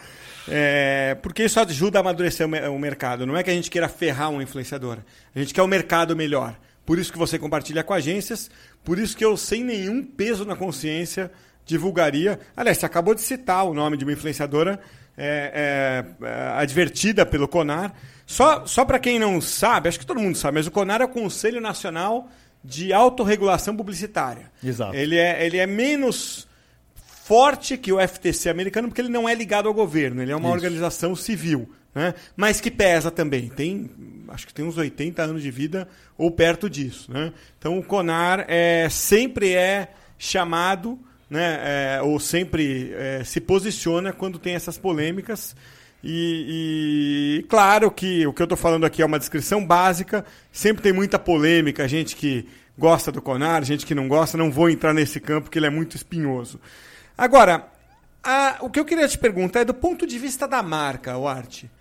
É, 0.47 1.15
porque 1.21 1.43
isso 1.45 1.59
ajuda 1.59 1.99
a 1.99 2.01
amadurecer 2.01 2.45
o 2.45 2.79
mercado. 2.79 3.25
Não 3.25 3.37
é 3.37 3.43
que 3.43 3.49
a 3.49 3.53
gente 3.53 3.71
queira 3.71 3.87
ferrar 3.87 4.29
um 4.29 4.41
influenciador. 4.41 4.97
A 5.33 5.39
gente 5.39 5.53
quer 5.53 5.61
o 5.61 5.65
um 5.65 5.69
mercado 5.69 6.15
melhor. 6.17 6.57
Por 6.85 6.99
isso 6.99 7.13
que 7.13 7.17
você 7.17 7.39
compartilha 7.39 7.81
com 7.81 7.93
agências, 7.93 8.51
por 8.83 8.99
isso 8.99 9.15
que 9.15 9.23
eu, 9.23 9.37
sem 9.37 9.63
nenhum 9.63 10.03
peso 10.03 10.43
na 10.43 10.53
consciência, 10.53 11.31
divulgaria. 11.65 12.39
Aliás, 12.55 12.77
você 12.77 12.85
acabou 12.85 13.15
de 13.15 13.21
citar 13.21 13.65
o 13.65 13.73
nome 13.73 13.97
de 13.97 14.03
uma 14.03 14.13
influenciadora 14.13 14.79
é, 15.17 16.03
é, 16.21 16.25
é 16.25 16.33
advertida 16.55 17.25
pelo 17.25 17.47
CONAR. 17.47 17.93
Só, 18.25 18.65
só 18.65 18.85
para 18.85 18.99
quem 18.99 19.19
não 19.19 19.39
sabe, 19.41 19.89
acho 19.89 19.99
que 19.99 20.05
todo 20.05 20.19
mundo 20.19 20.37
sabe, 20.37 20.57
mas 20.57 20.67
o 20.67 20.71
CONAR 20.71 21.01
é 21.01 21.05
o 21.05 21.09
Conselho 21.09 21.59
Nacional 21.59 22.29
de 22.63 22.93
Autorregulação 22.93 23.75
Publicitária. 23.75 24.51
Exato. 24.63 24.95
Ele 24.95 25.17
é, 25.17 25.45
ele 25.45 25.57
é 25.57 25.67
menos 25.67 26.47
forte 26.95 27.77
que 27.77 27.91
o 27.91 27.99
FTC 28.05 28.49
americano, 28.49 28.87
porque 28.87 29.01
ele 29.01 29.09
não 29.09 29.27
é 29.27 29.35
ligado 29.35 29.67
ao 29.67 29.73
governo, 29.73 30.21
ele 30.21 30.31
é 30.31 30.35
uma 30.35 30.47
Isso. 30.47 30.55
organização 30.55 31.15
civil, 31.15 31.69
né? 31.93 32.13
mas 32.35 32.59
que 32.59 32.71
pesa 32.71 33.11
também. 33.11 33.49
Tem, 33.49 33.89
acho 34.29 34.47
que 34.47 34.53
tem 34.53 34.65
uns 34.65 34.77
80 34.77 35.21
anos 35.21 35.41
de 35.41 35.51
vida 35.51 35.87
ou 36.17 36.31
perto 36.31 36.69
disso. 36.69 37.11
Né? 37.11 37.31
Então 37.57 37.77
o 37.77 37.83
CONAR 37.83 38.45
é, 38.47 38.87
sempre 38.89 39.53
é 39.53 39.89
chamado, 40.17 40.99
né, 41.33 41.59
é, 41.97 42.01
ou 42.03 42.19
sempre 42.19 42.93
é, 42.93 43.23
se 43.23 43.41
posiciona 43.41 44.13
quando 44.13 44.37
tem 44.37 44.53
essas 44.53 44.77
polêmicas. 44.77 45.55
E, 46.03 47.39
e, 47.39 47.43
claro 47.49 47.89
que 47.89 48.27
o 48.27 48.33
que 48.33 48.41
eu 48.41 48.45
estou 48.45 48.57
falando 48.57 48.85
aqui 48.85 49.01
é 49.01 49.05
uma 49.05 49.17
descrição 49.17 49.65
básica, 49.65 50.23
sempre 50.51 50.83
tem 50.83 50.93
muita 50.93 51.17
polêmica, 51.17 51.87
gente 51.87 52.15
que 52.15 52.47
gosta 52.77 53.11
do 53.11 53.21
Conar, 53.21 53.63
gente 53.63 53.83
que 53.83 53.95
não 53.95 54.07
gosta, 54.07 54.37
não 54.37 54.51
vou 54.51 54.69
entrar 54.69 54.93
nesse 54.93 55.19
campo 55.19 55.43
porque 55.45 55.57
ele 55.57 55.65
é 55.65 55.71
muito 55.71 55.95
espinhoso. 55.95 56.59
Agora, 57.17 57.67
a, 58.23 58.57
o 58.61 58.69
que 58.69 58.79
eu 58.79 58.85
queria 58.85 59.07
te 59.07 59.17
perguntar 59.17 59.61
é 59.61 59.65
do 59.65 59.73
ponto 59.73 60.05
de 60.05 60.19
vista 60.19 60.47
da 60.47 60.61
marca, 60.61 61.17
o 61.17 61.27
Arte. 61.27 61.71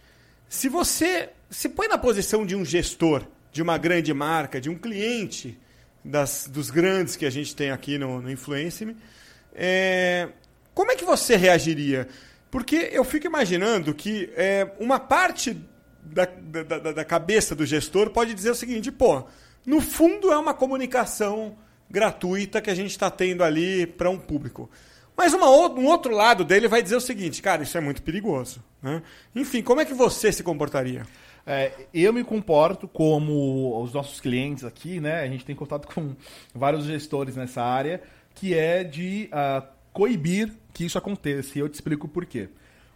Se 0.49 0.69
você 0.69 1.29
se 1.51 1.69
põe 1.69 1.89
na 1.89 1.99
posição 1.99 2.47
de 2.47 2.57
um 2.57 2.65
gestor 2.65 3.25
de 3.53 3.61
uma 3.61 3.77
grande 3.77 4.15
marca, 4.15 4.59
de 4.59 4.71
um 4.71 4.79
cliente 4.79 5.59
das, 6.03 6.49
dos 6.51 6.71
grandes 6.71 7.17
que 7.17 7.27
a 7.27 7.31
gente 7.31 7.55
tem 7.55 7.71
aqui 7.71 7.99
no, 7.99 8.23
no 8.23 8.31
Influence 8.31 8.97
é, 9.55 10.29
como 10.75 10.91
é 10.91 10.97
que 10.97 11.05
você 11.05 11.37
reagiria? 11.37 12.09
Porque 12.51 12.91
eu 12.93 13.05
fico 13.05 13.27
imaginando 13.27 13.95
que 13.95 14.31
é, 14.37 14.71
uma 14.79 14.99
parte 15.01 15.59
da, 16.03 16.27
da, 16.27 16.93
da 16.93 17.05
cabeça 17.05 17.55
do 17.55 17.65
gestor 17.65 18.11
pode 18.11 18.35
dizer 18.35 18.51
o 18.51 18.55
seguinte: 18.55 18.91
pô, 18.91 19.25
no 19.65 19.81
fundo 19.81 20.33
é 20.33 20.37
uma 20.37 20.55
comunicação 20.55 21.57
gratuita 21.91 22.61
que 22.61 22.71
a 22.71 22.75
gente 22.75 22.91
está 22.91 23.11
tendo 23.11 23.45
ali 23.45 23.87
para 23.87 24.11
um 24.11 24.19
público. 24.19 24.71
Mas 25.17 25.35
uma, 25.35 25.49
um 25.49 25.87
outro 25.87 26.15
lado 26.15 26.45
dele 26.45 26.67
vai 26.69 26.83
dizer 26.83 26.97
o 26.97 27.01
seguinte, 27.01 27.43
cara, 27.43 27.63
isso 27.63 27.77
é 27.77 27.81
muito 27.81 28.03
perigoso. 28.03 28.65
Né? 28.81 29.03
Enfim, 29.35 29.63
como 29.63 29.81
é 29.81 29.85
que 29.85 29.93
você 29.93 30.33
se 30.33 30.43
comportaria? 30.43 31.07
É, 31.47 31.73
eu 31.93 32.13
me 32.13 32.25
comporto 32.25 32.89
como 32.89 33.83
os 33.83 33.93
nossos 33.93 34.21
clientes 34.21 34.65
aqui, 34.65 35.01
né? 35.01 35.23
A 35.23 35.27
gente 35.27 35.45
tem 35.45 35.57
contato 35.57 35.93
com 35.93 36.15
vários 36.55 36.85
gestores 36.85 37.35
nessa 37.37 37.63
área, 37.63 38.01
que 38.35 38.55
é 38.55 38.85
de 38.85 39.29
uh, 39.33 39.67
coibir 39.93 40.53
que 40.73 40.85
isso 40.85 40.99
aconteça. 40.99 41.59
E 41.59 41.61
eu 41.61 41.69
te 41.69 41.75
explico 41.75 42.09
por 42.09 42.25
quê. 42.25 42.49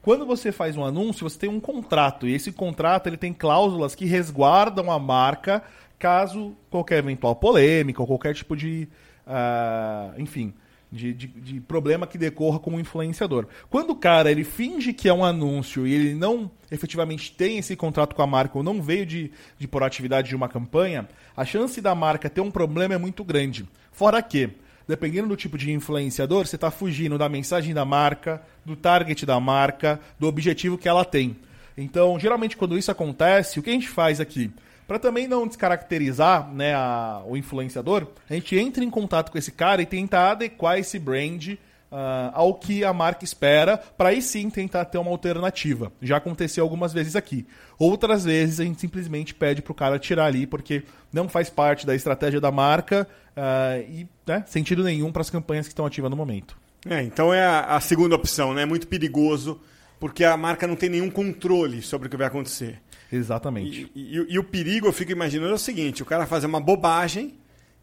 Quando 0.02 0.24
você 0.24 0.52
faz 0.52 0.76
um 0.76 0.84
anúncio, 0.84 1.28
você 1.28 1.38
tem 1.38 1.50
um 1.50 1.58
contrato, 1.58 2.28
e 2.28 2.34
esse 2.34 2.52
contrato 2.52 3.08
ele 3.08 3.16
tem 3.16 3.32
cláusulas 3.32 3.94
que 3.94 4.04
resguardam 4.04 4.90
a 4.90 4.98
marca 4.98 5.62
caso 5.98 6.54
qualquer 6.70 6.98
eventual 6.98 7.34
polêmica 7.34 8.00
ou 8.00 8.06
qualquer 8.06 8.34
tipo 8.34 8.56
de. 8.56 8.88
Uh, 9.26 10.20
enfim 10.20 10.54
de, 10.90 11.12
de, 11.12 11.26
de, 11.26 11.60
problema 11.60 12.06
que 12.06 12.16
decorra 12.16 12.58
com 12.58 12.74
o 12.74 12.80
influenciador. 12.80 13.46
Quando 13.68 13.90
o 13.90 13.96
cara 13.96 14.30
ele 14.30 14.44
finge 14.44 14.92
que 14.92 15.08
é 15.08 15.12
um 15.12 15.24
anúncio 15.24 15.86
e 15.86 15.92
ele 15.92 16.14
não 16.14 16.50
efetivamente 16.70 17.32
tem 17.32 17.58
esse 17.58 17.76
contrato 17.76 18.14
com 18.14 18.22
a 18.22 18.26
marca 18.26 18.56
ou 18.56 18.64
não 18.64 18.80
veio 18.80 19.04
de, 19.04 19.30
de 19.58 19.68
proatividade 19.68 20.28
de 20.28 20.36
uma 20.36 20.48
campanha, 20.48 21.08
a 21.36 21.44
chance 21.44 21.80
da 21.80 21.94
marca 21.94 22.30
ter 22.30 22.40
um 22.40 22.50
problema 22.50 22.94
é 22.94 22.98
muito 22.98 23.24
grande. 23.24 23.66
Fora 23.92 24.22
que, 24.22 24.50
dependendo 24.86 25.28
do 25.28 25.36
tipo 25.36 25.58
de 25.58 25.72
influenciador, 25.72 26.46
você 26.46 26.56
está 26.56 26.70
fugindo 26.70 27.18
da 27.18 27.28
mensagem 27.28 27.74
da 27.74 27.84
marca, 27.84 28.42
do 28.64 28.76
target 28.76 29.26
da 29.26 29.38
marca, 29.40 30.00
do 30.18 30.26
objetivo 30.26 30.78
que 30.78 30.88
ela 30.88 31.04
tem. 31.04 31.36
Então, 31.76 32.18
geralmente, 32.18 32.56
quando 32.56 32.78
isso 32.78 32.90
acontece, 32.90 33.58
o 33.58 33.62
que 33.62 33.70
a 33.70 33.72
gente 33.72 33.88
faz 33.88 34.20
aqui? 34.20 34.50
Para 34.86 34.98
também 34.98 35.26
não 35.26 35.46
descaracterizar 35.46 36.48
né, 36.52 36.74
a, 36.74 37.22
o 37.26 37.36
influenciador, 37.36 38.06
a 38.30 38.34
gente 38.34 38.56
entra 38.56 38.84
em 38.84 38.90
contato 38.90 39.32
com 39.32 39.38
esse 39.38 39.50
cara 39.50 39.82
e 39.82 39.86
tenta 39.86 40.30
adequar 40.30 40.78
esse 40.78 40.98
brand 40.98 41.56
uh, 41.90 42.30
ao 42.32 42.54
que 42.54 42.84
a 42.84 42.92
marca 42.92 43.24
espera, 43.24 43.76
para 43.76 44.10
aí 44.10 44.22
sim 44.22 44.50
tentar 44.50 44.84
ter 44.86 44.98
uma 44.98 45.10
alternativa. 45.10 45.92
Já 46.00 46.16
aconteceu 46.16 46.64
algumas 46.64 46.92
vezes 46.92 47.16
aqui. 47.16 47.46
Outras 47.78 48.24
vezes 48.24 48.60
a 48.60 48.64
gente 48.64 48.80
simplesmente 48.80 49.34
pede 49.34 49.62
para 49.62 49.72
o 49.72 49.74
cara 49.74 49.98
tirar 49.98 50.26
ali, 50.26 50.46
porque 50.46 50.82
não 51.12 51.28
faz 51.28 51.50
parte 51.50 51.86
da 51.86 51.94
estratégia 51.94 52.40
da 52.40 52.50
marca 52.50 53.06
uh, 53.36 53.90
e 53.90 54.06
né, 54.26 54.44
sentido 54.46 54.82
nenhum 54.82 55.12
para 55.12 55.22
as 55.22 55.30
campanhas 55.30 55.66
que 55.66 55.72
estão 55.72 55.86
ativas 55.86 56.10
no 56.10 56.16
momento. 56.16 56.56
É, 56.88 57.02
então 57.02 57.34
é 57.34 57.44
a, 57.44 57.76
a 57.76 57.80
segunda 57.80 58.14
opção, 58.14 58.54
né? 58.54 58.62
É 58.62 58.66
muito 58.66 58.86
perigoso, 58.86 59.60
porque 59.98 60.24
a 60.24 60.36
marca 60.36 60.66
não 60.66 60.76
tem 60.76 60.88
nenhum 60.88 61.10
controle 61.10 61.82
sobre 61.82 62.06
o 62.06 62.10
que 62.10 62.16
vai 62.16 62.28
acontecer. 62.28 62.80
Exatamente. 63.10 63.90
E, 63.94 64.16
e, 64.16 64.34
e, 64.34 64.38
o 64.38 64.44
perigo, 64.44 64.86
eu 64.86 64.92
fico 64.92 65.12
imaginando, 65.12 65.52
é 65.52 65.54
o 65.54 65.58
seguinte: 65.58 66.02
o 66.02 66.06
cara 66.06 66.26
fazer 66.26 66.46
uma 66.46 66.60
bobagem 66.60 67.34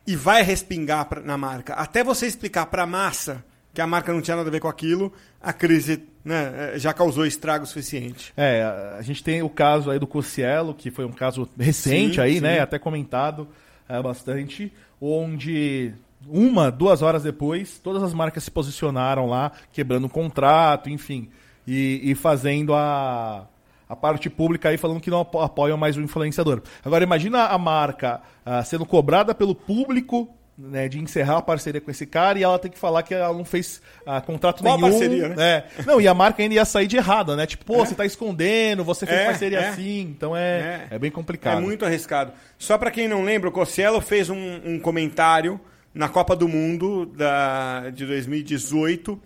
e 0.05 0.15
vai 0.15 0.41
respingar 0.41 1.05
pra, 1.05 1.21
na 1.21 1.37
marca. 1.37 1.73
Até 1.73 2.03
você 2.03 2.25
explicar 2.25 2.65
para 2.67 2.83
a 2.83 2.87
massa 2.87 3.43
que 3.73 3.81
a 3.81 3.87
marca 3.87 4.13
não 4.13 4.21
tinha 4.21 4.37
nada 4.37 4.49
a 4.49 4.51
ver 4.51 4.59
com 4.59 4.67
aquilo, 4.67 5.11
a 5.41 5.51
crise 5.51 6.03
né, 6.23 6.73
é, 6.75 6.79
já 6.79 6.93
causou 6.93 7.25
estrago 7.25 7.65
suficiente. 7.65 8.31
É, 8.37 8.63
a 8.97 9.01
gente 9.01 9.23
tem 9.23 9.41
o 9.41 9.49
caso 9.49 9.89
aí 9.89 9.97
do 9.97 10.05
Cossielo, 10.05 10.73
que 10.73 10.91
foi 10.91 11.05
um 11.05 11.11
caso 11.11 11.49
recente 11.57 12.15
sim, 12.15 12.21
aí, 12.21 12.35
sim. 12.35 12.41
né? 12.41 12.59
Até 12.59 12.77
comentado 12.77 13.47
é, 13.89 14.01
bastante, 14.01 14.71
onde 15.01 15.91
uma, 16.27 16.71
duas 16.71 17.01
horas 17.01 17.23
depois, 17.23 17.79
todas 17.79 18.03
as 18.03 18.13
marcas 18.13 18.43
se 18.43 18.51
posicionaram 18.51 19.27
lá, 19.27 19.51
quebrando 19.71 20.05
o 20.05 20.09
contrato, 20.09 20.89
enfim, 20.89 21.29
e, 21.67 21.99
e 22.03 22.15
fazendo 22.15 22.73
a 22.73 23.47
a 23.87 23.95
parte 23.95 24.27
pública 24.27 24.69
aí 24.69 24.77
falando 24.77 24.99
que 24.99 25.11
não 25.11 25.21
apoiam 25.21 25.77
mais 25.77 25.95
o 25.95 26.01
influenciador. 26.01 26.63
Agora, 26.83 27.03
imagina 27.03 27.45
a 27.45 27.57
marca 27.59 28.21
uh, 28.43 28.65
sendo 28.65 28.85
cobrada 28.87 29.35
pelo 29.35 29.53
público 29.53 30.33
né, 30.57 30.87
de 30.87 30.99
encerrar 30.99 31.37
a 31.37 31.41
parceria 31.41 31.81
com 31.81 31.89
esse 31.89 32.05
cara 32.05 32.37
e 32.37 32.43
ela 32.43 32.59
tem 32.59 32.69
que 32.69 32.77
falar 32.77 33.01
que 33.03 33.13
ela 33.13 33.33
não 33.33 33.43
fez 33.43 33.81
uh, 34.05 34.21
contrato 34.21 34.61
Qual 34.61 34.77
nenhum. 34.77 34.91
parceria, 34.91 35.29
né? 35.29 35.35
É. 35.77 35.83
Não, 35.85 35.99
e 35.99 36.07
a 36.07 36.13
marca 36.13 36.41
ainda 36.43 36.55
ia 36.55 36.65
sair 36.65 36.87
de 36.87 36.97
errada, 36.97 37.35
né? 37.35 37.45
Tipo, 37.45 37.65
pô, 37.65 37.75
é. 37.75 37.85
você 37.85 37.95
tá 37.95 38.05
escondendo, 38.05 38.83
você 38.83 39.05
fez 39.05 39.19
é, 39.19 39.25
parceria 39.25 39.59
é. 39.59 39.69
assim, 39.69 40.01
então 40.01 40.35
é, 40.37 40.87
é, 40.91 40.95
é. 40.95 40.99
bem 40.99 41.09
complicado. 41.09 41.57
É 41.57 41.61
muito 41.61 41.85
arriscado. 41.85 42.33
Só 42.57 42.77
para 42.77 42.91
quem 42.91 43.07
não 43.07 43.23
lembra, 43.23 43.49
o 43.49 43.51
Cossielo 43.51 43.99
fez 43.99 44.29
um, 44.29 44.61
um, 44.63 44.79
comentário 44.79 45.59
na 45.93 46.07
Copa 46.07 46.35
do 46.35 46.47
Mundo 46.47 47.05
da, 47.05 47.89
de 47.89 48.05
2018 48.05 49.19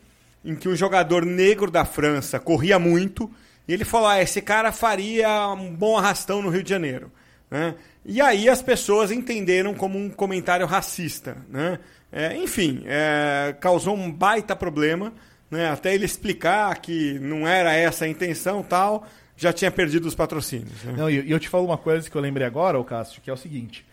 em 0.46 0.56
que 0.56 0.70
um 0.70 0.76
jogador 0.76 1.26
negro 1.26 1.70
da 1.70 1.84
França 1.84 2.40
corria 2.40 2.80
muito 2.80 3.30
e 3.68 3.74
ele 3.74 3.84
falou: 3.84 4.08
ah, 4.08 4.22
esse 4.22 4.42
cara 4.42 4.72
faria 4.72 5.50
um 5.50 5.76
bom 5.76 5.98
arrastão 5.98 6.42
no 6.42 6.50
Rio 6.50 6.64
de 6.64 6.70
Janeiro. 6.70 7.12
Né? 7.52 7.76
E 8.08 8.22
aí 8.22 8.48
as 8.48 8.62
pessoas 8.62 9.12
entenderam 9.12 9.74
como 9.74 10.00
um 10.00 10.10
comentário 10.10 10.66
racista. 10.66 11.38
Né? 11.50 11.78
É, 12.10 12.38
enfim, 12.38 12.84
é, 12.86 13.54
causou 13.60 13.96
um 13.96 14.10
baita 14.10 14.56
problema. 14.56 15.12
Né? 15.52 15.70
Até 15.70 15.94
ele 15.94 16.06
explicar 16.06 16.74
que 16.80 17.20
não 17.20 17.46
era 17.46 17.74
essa 17.74 18.06
a 18.06 18.08
intenção 18.08 18.64
tal, 18.64 19.06
já 19.36 19.52
tinha 19.52 19.70
perdido 19.70 20.08
os 20.08 20.16
patrocínios. 20.16 20.84
Né? 20.84 20.94
Não, 20.96 21.10
e 21.10 21.30
eu, 21.30 21.38
te 21.38 21.50
falo 21.50 21.66
uma 21.66 21.78
coisa 21.78 22.10
que 22.10 22.16
eu 22.16 22.22
lembrei 22.22 22.48
agora, 22.48 22.82
Cássio, 22.82 23.22
que 23.22 23.30
é 23.30 23.34
o 23.34 23.38
seguinte. 23.38 23.86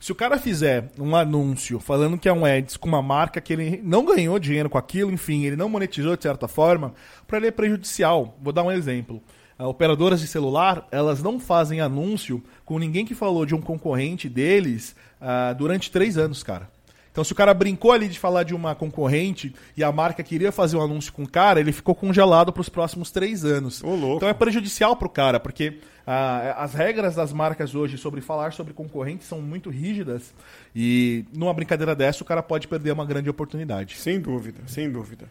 Se 0.00 0.10
o 0.10 0.14
cara 0.14 0.38
fizer 0.38 0.90
um 0.98 1.14
anúncio 1.14 1.78
falando 1.78 2.18
que 2.18 2.28
é 2.28 2.32
um 2.32 2.44
ads 2.44 2.76
com 2.76 2.88
uma 2.88 3.02
marca 3.02 3.40
que 3.40 3.52
ele 3.52 3.80
não 3.84 4.04
ganhou 4.04 4.38
dinheiro 4.38 4.68
com 4.68 4.78
aquilo, 4.78 5.12
enfim, 5.12 5.44
ele 5.44 5.56
não 5.56 5.68
monetizou 5.68 6.16
de 6.16 6.22
certa 6.22 6.48
forma, 6.48 6.94
para 7.26 7.36
ele 7.36 7.48
é 7.48 7.50
prejudicial. 7.50 8.36
Vou 8.40 8.52
dar 8.52 8.64
um 8.64 8.72
exemplo. 8.72 9.22
Uh, 9.60 9.64
operadoras 9.64 10.20
de 10.20 10.26
celular, 10.26 10.86
elas 10.90 11.22
não 11.22 11.38
fazem 11.38 11.80
anúncio 11.80 12.42
com 12.64 12.78
ninguém 12.78 13.04
que 13.04 13.14
falou 13.14 13.44
de 13.44 13.54
um 13.54 13.60
concorrente 13.60 14.28
deles 14.28 14.96
uh, 15.20 15.54
durante 15.54 15.90
três 15.90 16.16
anos, 16.16 16.42
cara. 16.42 16.68
Então, 17.12 17.24
se 17.24 17.32
o 17.32 17.36
cara 17.36 17.52
brincou 17.52 17.90
ali 17.90 18.08
de 18.08 18.18
falar 18.18 18.44
de 18.44 18.54
uma 18.54 18.74
concorrente 18.74 19.52
e 19.76 19.82
a 19.82 19.90
marca 19.90 20.22
queria 20.22 20.52
fazer 20.52 20.76
um 20.76 20.82
anúncio 20.82 21.12
com 21.12 21.24
o 21.24 21.28
cara, 21.28 21.58
ele 21.58 21.72
ficou 21.72 21.94
congelado 21.94 22.52
para 22.52 22.60
os 22.60 22.68
próximos 22.68 23.10
três 23.10 23.44
anos. 23.44 23.82
Então 24.16 24.28
é 24.28 24.32
prejudicial 24.32 24.94
para 24.94 25.06
o 25.08 25.10
cara, 25.10 25.40
porque 25.40 25.78
ah, 26.06 26.54
as 26.58 26.72
regras 26.72 27.16
das 27.16 27.32
marcas 27.32 27.74
hoje 27.74 27.98
sobre 27.98 28.20
falar 28.20 28.52
sobre 28.52 28.72
concorrentes 28.72 29.26
são 29.26 29.42
muito 29.42 29.70
rígidas 29.70 30.32
e 30.74 31.24
numa 31.32 31.52
brincadeira 31.52 31.96
dessa 31.96 32.22
o 32.22 32.26
cara 32.26 32.42
pode 32.42 32.68
perder 32.68 32.92
uma 32.92 33.04
grande 33.04 33.28
oportunidade. 33.28 33.96
Sem 33.96 34.20
dúvida, 34.20 34.60
sem 34.66 34.90
dúvida. 34.90 35.26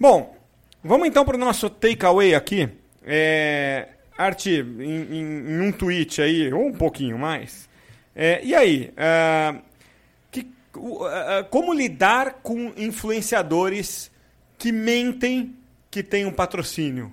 Bom, 0.00 0.34
vamos 0.82 1.06
então 1.06 1.26
para 1.26 1.36
o 1.36 1.40
nosso 1.40 1.68
takeaway 1.68 2.34
aqui. 2.34 2.70
É, 3.04 3.88
em, 4.46 4.80
em, 4.80 5.50
em, 5.50 5.60
um 5.60 5.72
tweet 5.72 6.22
aí, 6.22 6.52
ou 6.52 6.68
um 6.68 6.72
pouquinho 6.72 7.18
mais. 7.18 7.68
É, 8.14 8.40
e 8.44 8.54
aí? 8.54 8.92
Uh, 8.96 9.62
como 11.50 11.72
lidar 11.72 12.40
com 12.42 12.72
influenciadores 12.76 14.10
que 14.56 14.72
mentem 14.72 15.54
que 15.90 16.02
tem 16.02 16.24
um 16.24 16.32
patrocínio? 16.32 17.12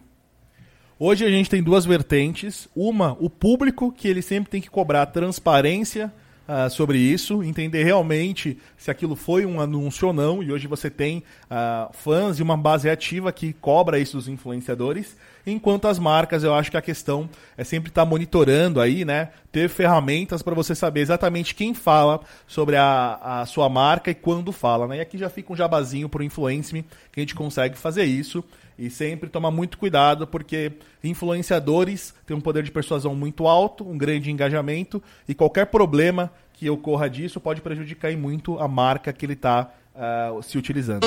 Hoje 0.98 1.26
a 1.26 1.30
gente 1.30 1.50
tem 1.50 1.64
duas 1.64 1.86
vertentes. 1.86 2.68
Uma, 2.76 3.18
o 3.20 3.30
público, 3.30 3.92
que 3.92 4.08
ele 4.08 4.22
sempre 4.22 4.50
tem 4.50 4.62
que 4.62 4.70
cobrar 4.70 5.06
transparência 5.08 6.14
uh, 6.48 6.70
sobre 6.70 6.98
isso, 6.98 7.44
entender 7.44 7.84
realmente 7.84 8.58
se 8.78 8.92
aquilo 8.92 9.16
foi 9.16 9.46
um 9.46 9.62
anúncio 9.62 10.10
ou 10.10 10.14
não. 10.14 10.44
E 10.44 10.52
hoje 10.52 10.68
você 10.68 10.90
tem 10.90 11.20
uh, 11.20 11.94
fãs 11.94 12.40
e 12.40 12.44
uma 12.44 12.58
base 12.58 12.90
ativa 12.90 13.32
que 13.32 13.54
cobra 13.54 14.00
isso 14.00 14.18
dos 14.18 14.28
influenciadores. 14.28 15.16
Enquanto 15.46 15.88
as 15.88 15.98
marcas, 15.98 16.44
eu 16.44 16.54
acho 16.54 16.70
que 16.70 16.78
a 16.78 16.82
questão 16.82 17.30
é 17.58 17.64
sempre 17.64 17.90
estar 17.90 18.04
tá 18.04 18.10
monitorando 18.10 18.80
aí, 18.80 19.06
né? 19.06 19.30
Ter 19.52 19.70
ferramentas 19.70 20.42
para 20.42 20.54
você 20.54 20.76
saber 20.76 21.02
exatamente 21.02 21.56
quem 21.56 21.74
fala 21.74 22.20
sobre 22.48 22.76
a, 22.76 23.20
a 23.22 23.46
sua 23.46 23.70
marca 23.70 24.12
e 24.12 24.16
quando 24.16 24.52
fala, 24.52 24.88
né? 24.88 24.98
E 24.98 25.02
aqui 25.02 25.18
já 25.18 25.30
fica 25.30 25.54
um 25.54 25.56
jabazinho 25.56 26.10
pro 26.10 26.24
Influence 26.24 26.86
que 27.12 27.20
a 27.20 27.22
gente 27.22 27.36
consegue 27.36 27.78
fazer 27.78 28.04
isso. 28.04 28.44
E 28.78 28.90
sempre 28.90 29.30
tomar 29.30 29.52
muito 29.52 29.78
cuidado, 29.78 30.26
porque 30.26 30.72
influenciadores 31.04 32.14
têm 32.26 32.38
um 32.38 32.40
poder 32.40 32.64
de 32.64 32.72
persuasão 32.72 33.14
muito 33.14 33.46
alto, 33.46 33.86
um 33.86 33.98
grande 33.98 34.32
engajamento, 34.32 35.04
e 35.28 35.36
qualquer 35.36 35.66
problema 35.66 36.32
que 36.54 36.70
ocorra 36.70 37.10
disso 37.10 37.42
pode 37.42 37.60
prejudicar 37.60 38.16
muito 38.16 38.58
a 38.58 38.70
marca 38.70 39.12
que 39.12 39.26
ele 39.26 39.34
está 39.34 39.70
uh, 39.96 40.40
ah, 40.40 40.40
se 40.42 40.58
utilizando. 40.58 41.06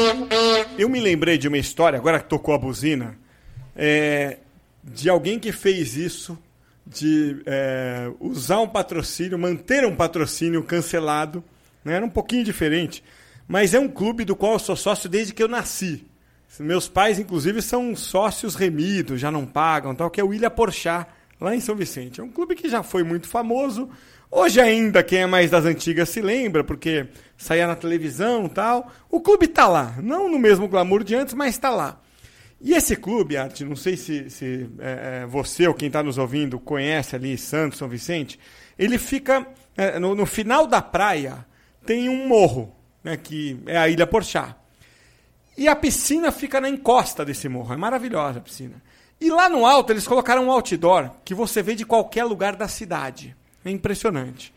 Eu 0.79 0.89
me 0.89 1.01
lembrei 1.01 1.39
de 1.39 1.49
uma 1.49 1.59
história, 1.59 1.99
agora 1.99 2.21
que 2.21 2.29
tocou 2.29 2.55
a 2.55 2.59
buzina, 2.59 3.17
é, 3.77 4.39
de 4.83 5.09
alguém 5.09 5.39
que 5.39 5.53
fez 5.53 5.97
isso, 5.97 6.39
de 6.87 7.43
é, 7.47 8.11
usar 8.21 8.61
um 8.61 8.69
patrocínio, 8.69 9.39
manter 9.39 9.85
um 9.87 9.95
patrocínio 9.95 10.63
cancelado. 10.63 11.43
Né? 11.85 11.95
Era 11.95 12.05
um 12.05 12.11
pouquinho 12.11 12.45
diferente. 12.45 13.03
Mas 13.47 13.75
é 13.75 13.79
um 13.79 13.89
clube 13.89 14.25
do 14.25 14.37
qual 14.37 14.55
eu 14.55 14.59
sou 14.59 14.77
sócio 14.77 15.09
desde 15.09 15.33
que 15.33 15.43
eu 15.43 15.49
nasci. 15.49 16.07
Meus 16.61 16.87
pais, 16.87 17.19
inclusive, 17.19 17.63
são 17.63 17.97
sócios 17.97 18.55
remidos, 18.55 19.21
já 19.21 19.31
não 19.31 19.47
pagam, 19.47 19.95
tal, 19.95 20.11
que 20.11 20.21
é 20.21 20.25
o 20.25 20.35
Ilha 20.35 20.51
Porchat, 20.51 21.07
lá 21.41 21.57
em 21.57 21.61
São 21.61 21.75
Vicente. 21.75 22.21
É 22.21 22.25
um 22.25 22.29
clube 22.29 22.55
que 22.55 22.69
já 22.69 22.83
foi 22.83 23.03
muito 23.03 23.27
famoso. 23.27 23.89
Hoje 24.31 24.61
ainda, 24.61 25.03
quem 25.03 25.21
é 25.21 25.27
mais 25.27 25.51
das 25.51 25.65
antigas 25.65 26.11
se 26.11 26.21
lembra, 26.21 26.63
porque 26.63 27.07
saía 27.39 27.67
na 27.67 27.75
televisão 27.75 28.49
tal. 28.49 28.91
O 29.11 29.21
clube 29.21 29.47
está 29.47 29.67
lá. 29.67 29.95
Não 30.03 30.31
no 30.31 30.39
mesmo 30.39 30.69
glamour 30.69 31.03
de 31.03 31.15
antes, 31.15 31.35
mas 31.35 31.55
está 31.55 31.71
lá. 31.71 32.01
E 32.63 32.75
esse 32.75 32.95
clube, 32.95 33.37
Arte, 33.37 33.65
não 33.65 33.75
sei 33.75 33.97
se, 33.97 34.31
se 34.31 34.71
é, 34.79 35.23
é 35.23 35.27
você 35.27 35.67
ou 35.67 35.75
quem 35.75 35.89
está 35.89 36.01
nos 36.01 36.17
ouvindo 36.17 36.61
conhece 36.61 37.17
ali 37.17 37.37
Santos, 37.37 37.77
São 37.77 37.89
Vicente, 37.89 38.39
ele 38.79 38.99
fica 38.99 39.47
é, 39.77 39.99
no, 39.99 40.15
no, 40.15 40.25
final 40.25 40.67
da 40.67 40.81
praia 40.81 41.45
tem 41.85 42.09
um 42.09 42.29
morro, 42.29 42.75
né, 43.03 43.17
que 43.17 43.61
é 43.67 43.77
a 43.77 43.89
Ilha 43.89 44.07
Porchá. 44.07 44.57
E 45.57 45.67
a 45.67 45.75
piscina 45.75 46.31
fica 46.31 46.61
na 46.61 46.69
encosta 46.69 47.25
desse 47.25 47.49
morro, 47.49 47.75
é 47.75 47.77
maravilhosa 47.77 48.39
a 48.39 48.43
piscina. 48.43 48.81
E 49.21 49.31
lá 49.31 49.49
no 49.49 49.67
alto 49.67 49.93
eles 49.93 50.07
colocaram 50.07 50.47
um 50.47 50.51
outdoor 50.51 51.11
que 51.25 51.35
você 51.35 51.63
vê 51.63 51.75
de 51.75 51.85
qualquer 51.85 52.25
lugar 52.25 52.55
da 52.55 52.69
cidade. 52.69 53.37
É 53.65 53.71
impressionante. 53.71 54.53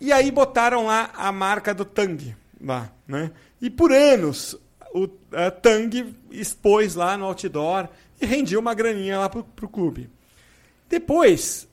E 0.00 0.12
aí 0.12 0.30
botaram 0.30 0.86
lá 0.86 1.10
a 1.14 1.30
marca 1.32 1.74
do 1.74 1.84
Tang 1.84 2.34
lá, 2.60 2.90
né? 3.06 3.30
E 3.60 3.70
por 3.70 3.92
anos 3.92 4.58
o 4.96 5.08
Tang 5.50 6.16
expôs 6.30 6.94
lá 6.94 7.16
no 7.18 7.26
outdoor 7.26 7.88
e 8.20 8.24
rendia 8.24 8.58
uma 8.58 8.74
graninha 8.74 9.18
lá 9.18 9.28
pro, 9.28 9.44
pro 9.44 9.68
clube. 9.68 10.08
Depois, 10.88 11.68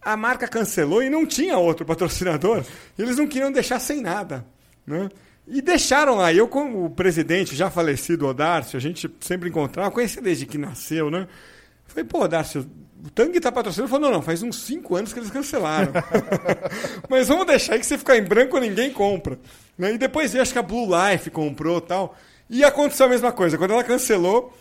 a 0.00 0.16
marca 0.16 0.46
cancelou 0.46 1.02
e 1.02 1.10
não 1.10 1.26
tinha 1.26 1.58
outro 1.58 1.84
patrocinador. 1.84 2.64
Eles 2.96 3.16
não 3.16 3.26
queriam 3.26 3.50
deixar 3.50 3.80
sem 3.80 4.00
nada. 4.00 4.46
Né? 4.86 5.08
E 5.46 5.60
deixaram 5.60 6.14
lá. 6.14 6.32
Eu, 6.32 6.46
como 6.46 6.84
o 6.84 6.90
presidente 6.90 7.56
já 7.56 7.70
falecido, 7.70 8.26
Odarcio, 8.26 8.76
a 8.76 8.80
gente 8.80 9.10
sempre 9.20 9.48
encontrava, 9.48 9.90
conheci 9.90 10.20
desde 10.20 10.46
que 10.46 10.58
nasceu, 10.58 11.10
né? 11.10 11.26
Falei, 11.86 12.04
pô, 12.04 12.22
Odarcio, 12.22 12.68
o 13.04 13.10
Tang 13.10 13.40
tá 13.40 13.50
patrocinando? 13.50 13.86
Ele 13.86 13.90
falou, 13.90 14.10
não, 14.10 14.18
não, 14.18 14.22
faz 14.22 14.42
uns 14.42 14.56
5 14.62 14.94
anos 14.94 15.12
que 15.12 15.18
eles 15.18 15.30
cancelaram. 15.30 15.92
Mas 17.08 17.28
vamos 17.28 17.46
deixar 17.46 17.72
aí 17.72 17.80
que 17.80 17.86
você 17.86 17.98
ficar 17.98 18.16
em 18.16 18.22
branco 18.22 18.58
ninguém 18.58 18.92
compra. 18.92 19.38
Né? 19.76 19.94
E 19.94 19.98
depois 19.98 20.34
acho 20.36 20.52
que 20.52 20.58
a 20.58 20.62
Blue 20.62 20.86
Life 20.86 21.30
comprou 21.30 21.80
tal. 21.80 22.16
E 22.50 22.64
aconteceu 22.64 23.06
a 23.06 23.08
mesma 23.08 23.32
coisa. 23.32 23.58
Quando 23.58 23.72
ela 23.72 23.84
cancelou, 23.84 24.56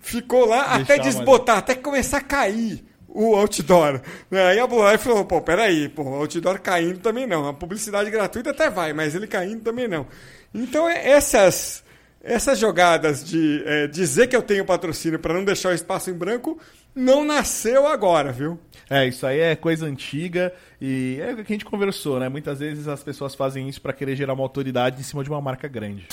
ficou 0.00 0.46
lá 0.46 0.76
Deixar 0.76 0.94
até 0.94 0.98
desbotar, 1.02 1.58
até 1.58 1.74
começar 1.74 2.18
a 2.18 2.22
cair 2.22 2.84
o 3.08 3.34
outdoor. 3.34 4.00
Né? 4.30 4.42
Aí 4.46 4.60
a 4.60 4.66
Blue 4.66 4.82
falou, 4.98 5.24
pô, 5.24 5.40
peraí, 5.40 5.88
pô, 5.88 6.02
o 6.02 6.14
outdoor 6.16 6.60
caindo 6.60 6.98
também 6.98 7.26
não. 7.26 7.48
A 7.48 7.52
publicidade 7.54 8.10
gratuita 8.10 8.50
até 8.50 8.68
vai, 8.68 8.92
mas 8.92 9.14
ele 9.14 9.26
caindo 9.26 9.62
também 9.62 9.88
não. 9.88 10.06
Então, 10.54 10.88
é, 10.88 11.08
essas, 11.10 11.82
essas 12.22 12.58
jogadas 12.58 13.24
de 13.24 13.62
é, 13.64 13.86
dizer 13.86 14.26
que 14.26 14.36
eu 14.36 14.42
tenho 14.42 14.66
patrocínio 14.66 15.18
para 15.18 15.32
não 15.32 15.44
deixar 15.44 15.70
o 15.70 15.74
espaço 15.74 16.10
em 16.10 16.14
branco 16.14 16.58
não 16.94 17.24
nasceu 17.24 17.86
agora, 17.86 18.32
viu? 18.32 18.58
É, 18.88 19.06
isso 19.06 19.26
aí 19.26 19.40
é 19.40 19.56
coisa 19.56 19.86
antiga 19.86 20.52
e 20.80 21.18
é 21.20 21.32
o 21.32 21.36
que 21.36 21.52
a 21.52 21.54
gente 21.54 21.64
conversou, 21.64 22.20
né? 22.20 22.28
Muitas 22.28 22.60
vezes 22.60 22.86
as 22.86 23.02
pessoas 23.02 23.34
fazem 23.34 23.68
isso 23.68 23.80
para 23.80 23.92
querer 23.92 24.14
gerar 24.14 24.34
uma 24.34 24.42
autoridade 24.42 25.00
em 25.00 25.02
cima 25.02 25.24
de 25.24 25.30
uma 25.30 25.40
marca 25.40 25.68
grande. 25.68 26.06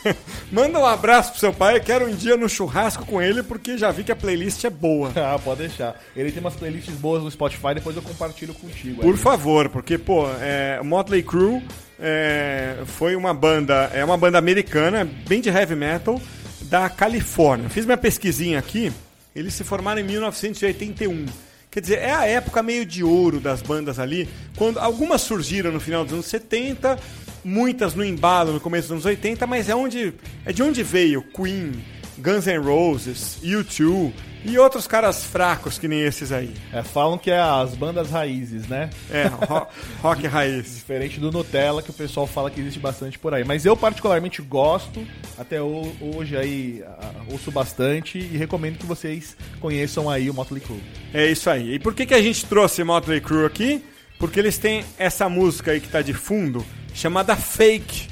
Manda 0.50 0.78
um 0.78 0.86
abraço 0.86 1.32
pro 1.32 1.40
seu 1.40 1.52
pai, 1.52 1.76
eu 1.76 1.80
quero 1.80 2.06
um 2.06 2.14
dia 2.14 2.36
no 2.36 2.48
churrasco 2.48 3.04
com 3.06 3.20
ele, 3.20 3.42
porque 3.42 3.76
já 3.76 3.90
vi 3.90 4.04
que 4.04 4.12
a 4.12 4.16
playlist 4.16 4.64
é 4.64 4.70
boa. 4.70 5.12
Ah, 5.22 5.38
pode 5.38 5.60
deixar. 5.60 5.98
Ele 6.16 6.32
tem 6.32 6.40
umas 6.40 6.54
playlists 6.54 6.94
boas 6.96 7.22
no 7.22 7.30
Spotify, 7.30 7.74
depois 7.74 7.94
eu 7.94 8.02
compartilho 8.02 8.52
contigo. 8.52 9.00
Por 9.00 9.14
aí. 9.14 9.20
favor, 9.20 9.68
porque, 9.68 9.96
pô, 9.96 10.26
é, 10.40 10.80
Motley 10.82 11.22
Crue 11.22 11.62
é, 11.98 12.78
foi 12.84 13.14
uma 13.14 13.32
banda, 13.32 13.88
é 13.94 14.04
uma 14.04 14.16
banda 14.16 14.36
americana, 14.36 15.08
bem 15.28 15.40
de 15.40 15.48
heavy 15.48 15.76
metal, 15.76 16.20
da 16.62 16.90
Califórnia. 16.90 17.70
Fiz 17.70 17.86
minha 17.86 17.96
pesquisinha 17.96 18.58
aqui, 18.58 18.92
eles 19.34 19.54
se 19.54 19.62
formaram 19.62 20.00
em 20.00 20.04
1981. 20.04 21.26
Quer 21.70 21.80
dizer, 21.80 21.98
é 22.00 22.12
a 22.12 22.26
época 22.26 22.62
meio 22.62 22.84
de 22.84 23.02
ouro 23.02 23.40
das 23.40 23.62
bandas 23.62 23.98
ali, 23.98 24.28
quando 24.56 24.78
algumas 24.78 25.22
surgiram 25.22 25.72
no 25.72 25.80
final 25.80 26.04
dos 26.04 26.12
anos 26.12 26.26
70, 26.26 26.98
muitas 27.44 27.94
no 27.94 28.04
embalo 28.04 28.52
no 28.52 28.60
começo 28.60 28.88
dos 28.88 28.92
anos 28.92 29.04
80, 29.04 29.46
mas 29.46 29.68
é 29.68 29.74
onde 29.74 30.12
é 30.44 30.52
de 30.52 30.62
onde 30.62 30.82
veio 30.82 31.22
Queen, 31.22 31.72
Guns 32.18 32.46
N' 32.46 32.58
Roses, 32.58 33.38
U2 33.42 34.12
e 34.44 34.58
outros 34.58 34.88
caras 34.88 35.24
fracos 35.24 35.78
que 35.78 35.86
nem 35.86 36.00
esses 36.02 36.32
aí. 36.32 36.52
É, 36.72 36.82
falam 36.82 37.16
que 37.16 37.30
é 37.30 37.38
as 37.40 37.76
bandas 37.76 38.10
raízes, 38.10 38.66
né? 38.66 38.90
É, 39.08 39.26
ro 39.28 39.66
rock 40.02 40.26
raiz. 40.26 40.74
Diferente 40.74 41.20
do 41.20 41.30
Nutella, 41.30 41.80
que 41.80 41.90
o 41.90 41.94
pessoal 41.94 42.26
fala 42.26 42.50
que 42.50 42.60
existe 42.60 42.80
bastante 42.80 43.18
por 43.20 43.32
aí. 43.34 43.44
Mas 43.44 43.64
eu 43.64 43.76
particularmente 43.76 44.42
gosto, 44.42 45.06
até 45.38 45.62
ho- 45.62 45.92
hoje 46.00 46.36
aí 46.36 46.82
ouço 47.30 47.52
bastante 47.52 48.18
e 48.18 48.36
recomendo 48.36 48.78
que 48.78 48.86
vocês 48.86 49.36
conheçam 49.60 50.10
aí 50.10 50.28
o 50.28 50.34
Motley 50.34 50.60
Crue. 50.60 50.82
É 51.14 51.24
isso 51.30 51.48
aí. 51.48 51.74
E 51.74 51.78
por 51.78 51.94
que, 51.94 52.04
que 52.04 52.14
a 52.14 52.20
gente 52.22 52.44
trouxe 52.46 52.82
Motley 52.82 53.20
Crue 53.20 53.46
aqui? 53.46 53.84
Porque 54.18 54.40
eles 54.40 54.58
têm 54.58 54.84
essa 54.98 55.28
música 55.28 55.70
aí 55.70 55.80
que 55.80 55.88
tá 55.88 56.02
de 56.02 56.12
fundo, 56.12 56.64
chamada 56.94 57.36
Fake, 57.36 58.08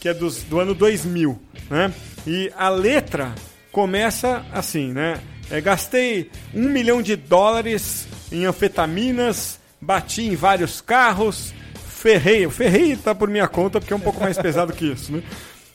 que 0.00 0.08
é 0.08 0.14
dos, 0.14 0.42
do 0.42 0.60
ano 0.60 0.74
2000, 0.74 1.40
né? 1.70 1.92
E 2.26 2.52
a 2.56 2.68
letra 2.68 3.34
começa 3.72 4.44
assim, 4.52 4.92
né? 4.92 5.20
É, 5.50 5.60
gastei 5.60 6.30
um 6.54 6.68
milhão 6.68 7.00
de 7.00 7.16
dólares 7.16 8.06
em 8.30 8.44
anfetaminas, 8.44 9.58
bati 9.80 10.22
em 10.22 10.36
vários 10.36 10.80
carros, 10.80 11.54
ferrei. 11.88 12.46
O 12.46 12.50
ferrei 12.50 12.96
tá 12.96 13.14
por 13.14 13.28
minha 13.28 13.48
conta 13.48 13.80
porque 13.80 13.92
é 13.92 13.96
um 13.96 14.00
pouco 14.00 14.20
mais 14.20 14.36
pesado 14.38 14.72
que 14.72 14.92
isso, 14.92 15.12
né? 15.12 15.22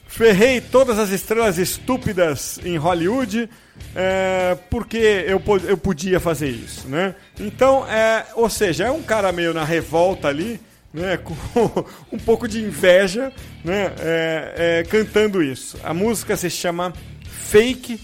Ferrei 0.06 0.60
todas 0.60 0.96
as 0.96 1.10
estrelas 1.10 1.58
estúpidas 1.58 2.60
em 2.64 2.76
Hollywood 2.76 3.48
é, 3.94 4.56
porque 4.70 4.96
eu, 4.96 5.42
eu 5.66 5.76
podia 5.76 6.20
fazer 6.20 6.48
isso, 6.48 6.88
né? 6.88 7.14
Então, 7.38 7.88
é, 7.88 8.24
ou 8.34 8.48
seja, 8.48 8.84
é 8.84 8.90
um 8.90 9.02
cara 9.02 9.32
meio 9.32 9.52
na 9.52 9.64
revolta 9.64 10.28
ali, 10.28 10.60
né? 10.94 11.16
Com 11.16 11.34
um 12.12 12.18
pouco 12.18 12.46
de 12.46 12.62
inveja, 12.62 13.32
né? 13.64 13.92
É, 13.98 14.54
é, 14.56 14.82
cantando 14.84 15.42
isso. 15.42 15.78
A 15.82 15.92
música 15.92 16.36
se 16.36 16.48
chama 16.48 16.94
Fake, 17.24 18.00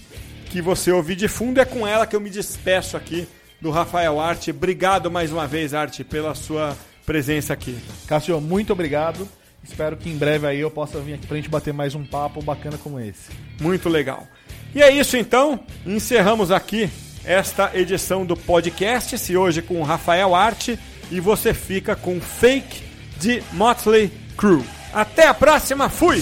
que 0.47 0.61
você 0.61 0.91
ouviu 0.91 1.15
de 1.15 1.29
fundo. 1.29 1.59
É 1.61 1.65
com 1.65 1.87
ela 1.87 2.05
que 2.05 2.15
eu 2.15 2.21
me 2.21 2.29
despeço 2.29 2.97
aqui 2.97 3.27
do 3.61 3.71
Rafael 3.71 4.19
Arte. 4.19 4.51
Obrigado 4.51 5.09
mais 5.09 5.31
uma 5.31 5.47
vez, 5.47 5.73
Arte, 5.73 6.03
pela 6.03 6.35
sua 6.35 6.77
presença 7.05 7.53
aqui. 7.53 7.77
Cássio, 8.05 8.39
muito 8.41 8.73
obrigado. 8.73 9.27
Espero 9.63 9.95
que 9.95 10.09
em 10.09 10.17
breve 10.17 10.47
aí 10.47 10.59
eu 10.59 10.71
possa 10.71 10.99
vir 10.99 11.13
aqui 11.13 11.27
pra 11.27 11.37
gente 11.37 11.49
bater 11.49 11.73
mais 11.73 11.95
um 11.95 12.03
papo 12.03 12.41
bacana 12.41 12.77
como 12.77 12.99
esse. 12.99 13.29
Muito 13.59 13.87
legal. 13.87 14.27
E 14.73 14.81
é 14.81 14.91
isso 14.91 15.17
então, 15.17 15.59
encerramos 15.85 16.51
aqui 16.51 16.89
esta 17.23 17.71
edição 17.73 18.25
do 18.25 18.35
podcast, 18.35 19.13
esse 19.13 19.37
hoje 19.37 19.61
com 19.61 19.79
o 19.79 19.83
Rafael 19.83 20.33
Arte, 20.33 20.79
e 21.11 21.19
você 21.19 21.53
fica 21.53 21.95
com 21.95 22.19
Fake 22.19 22.83
de 23.19 23.43
Motley 23.51 24.11
Crue. 24.37 24.63
Até 24.93 25.27
a 25.27 25.33
próxima, 25.33 25.89
fui! 25.89 26.21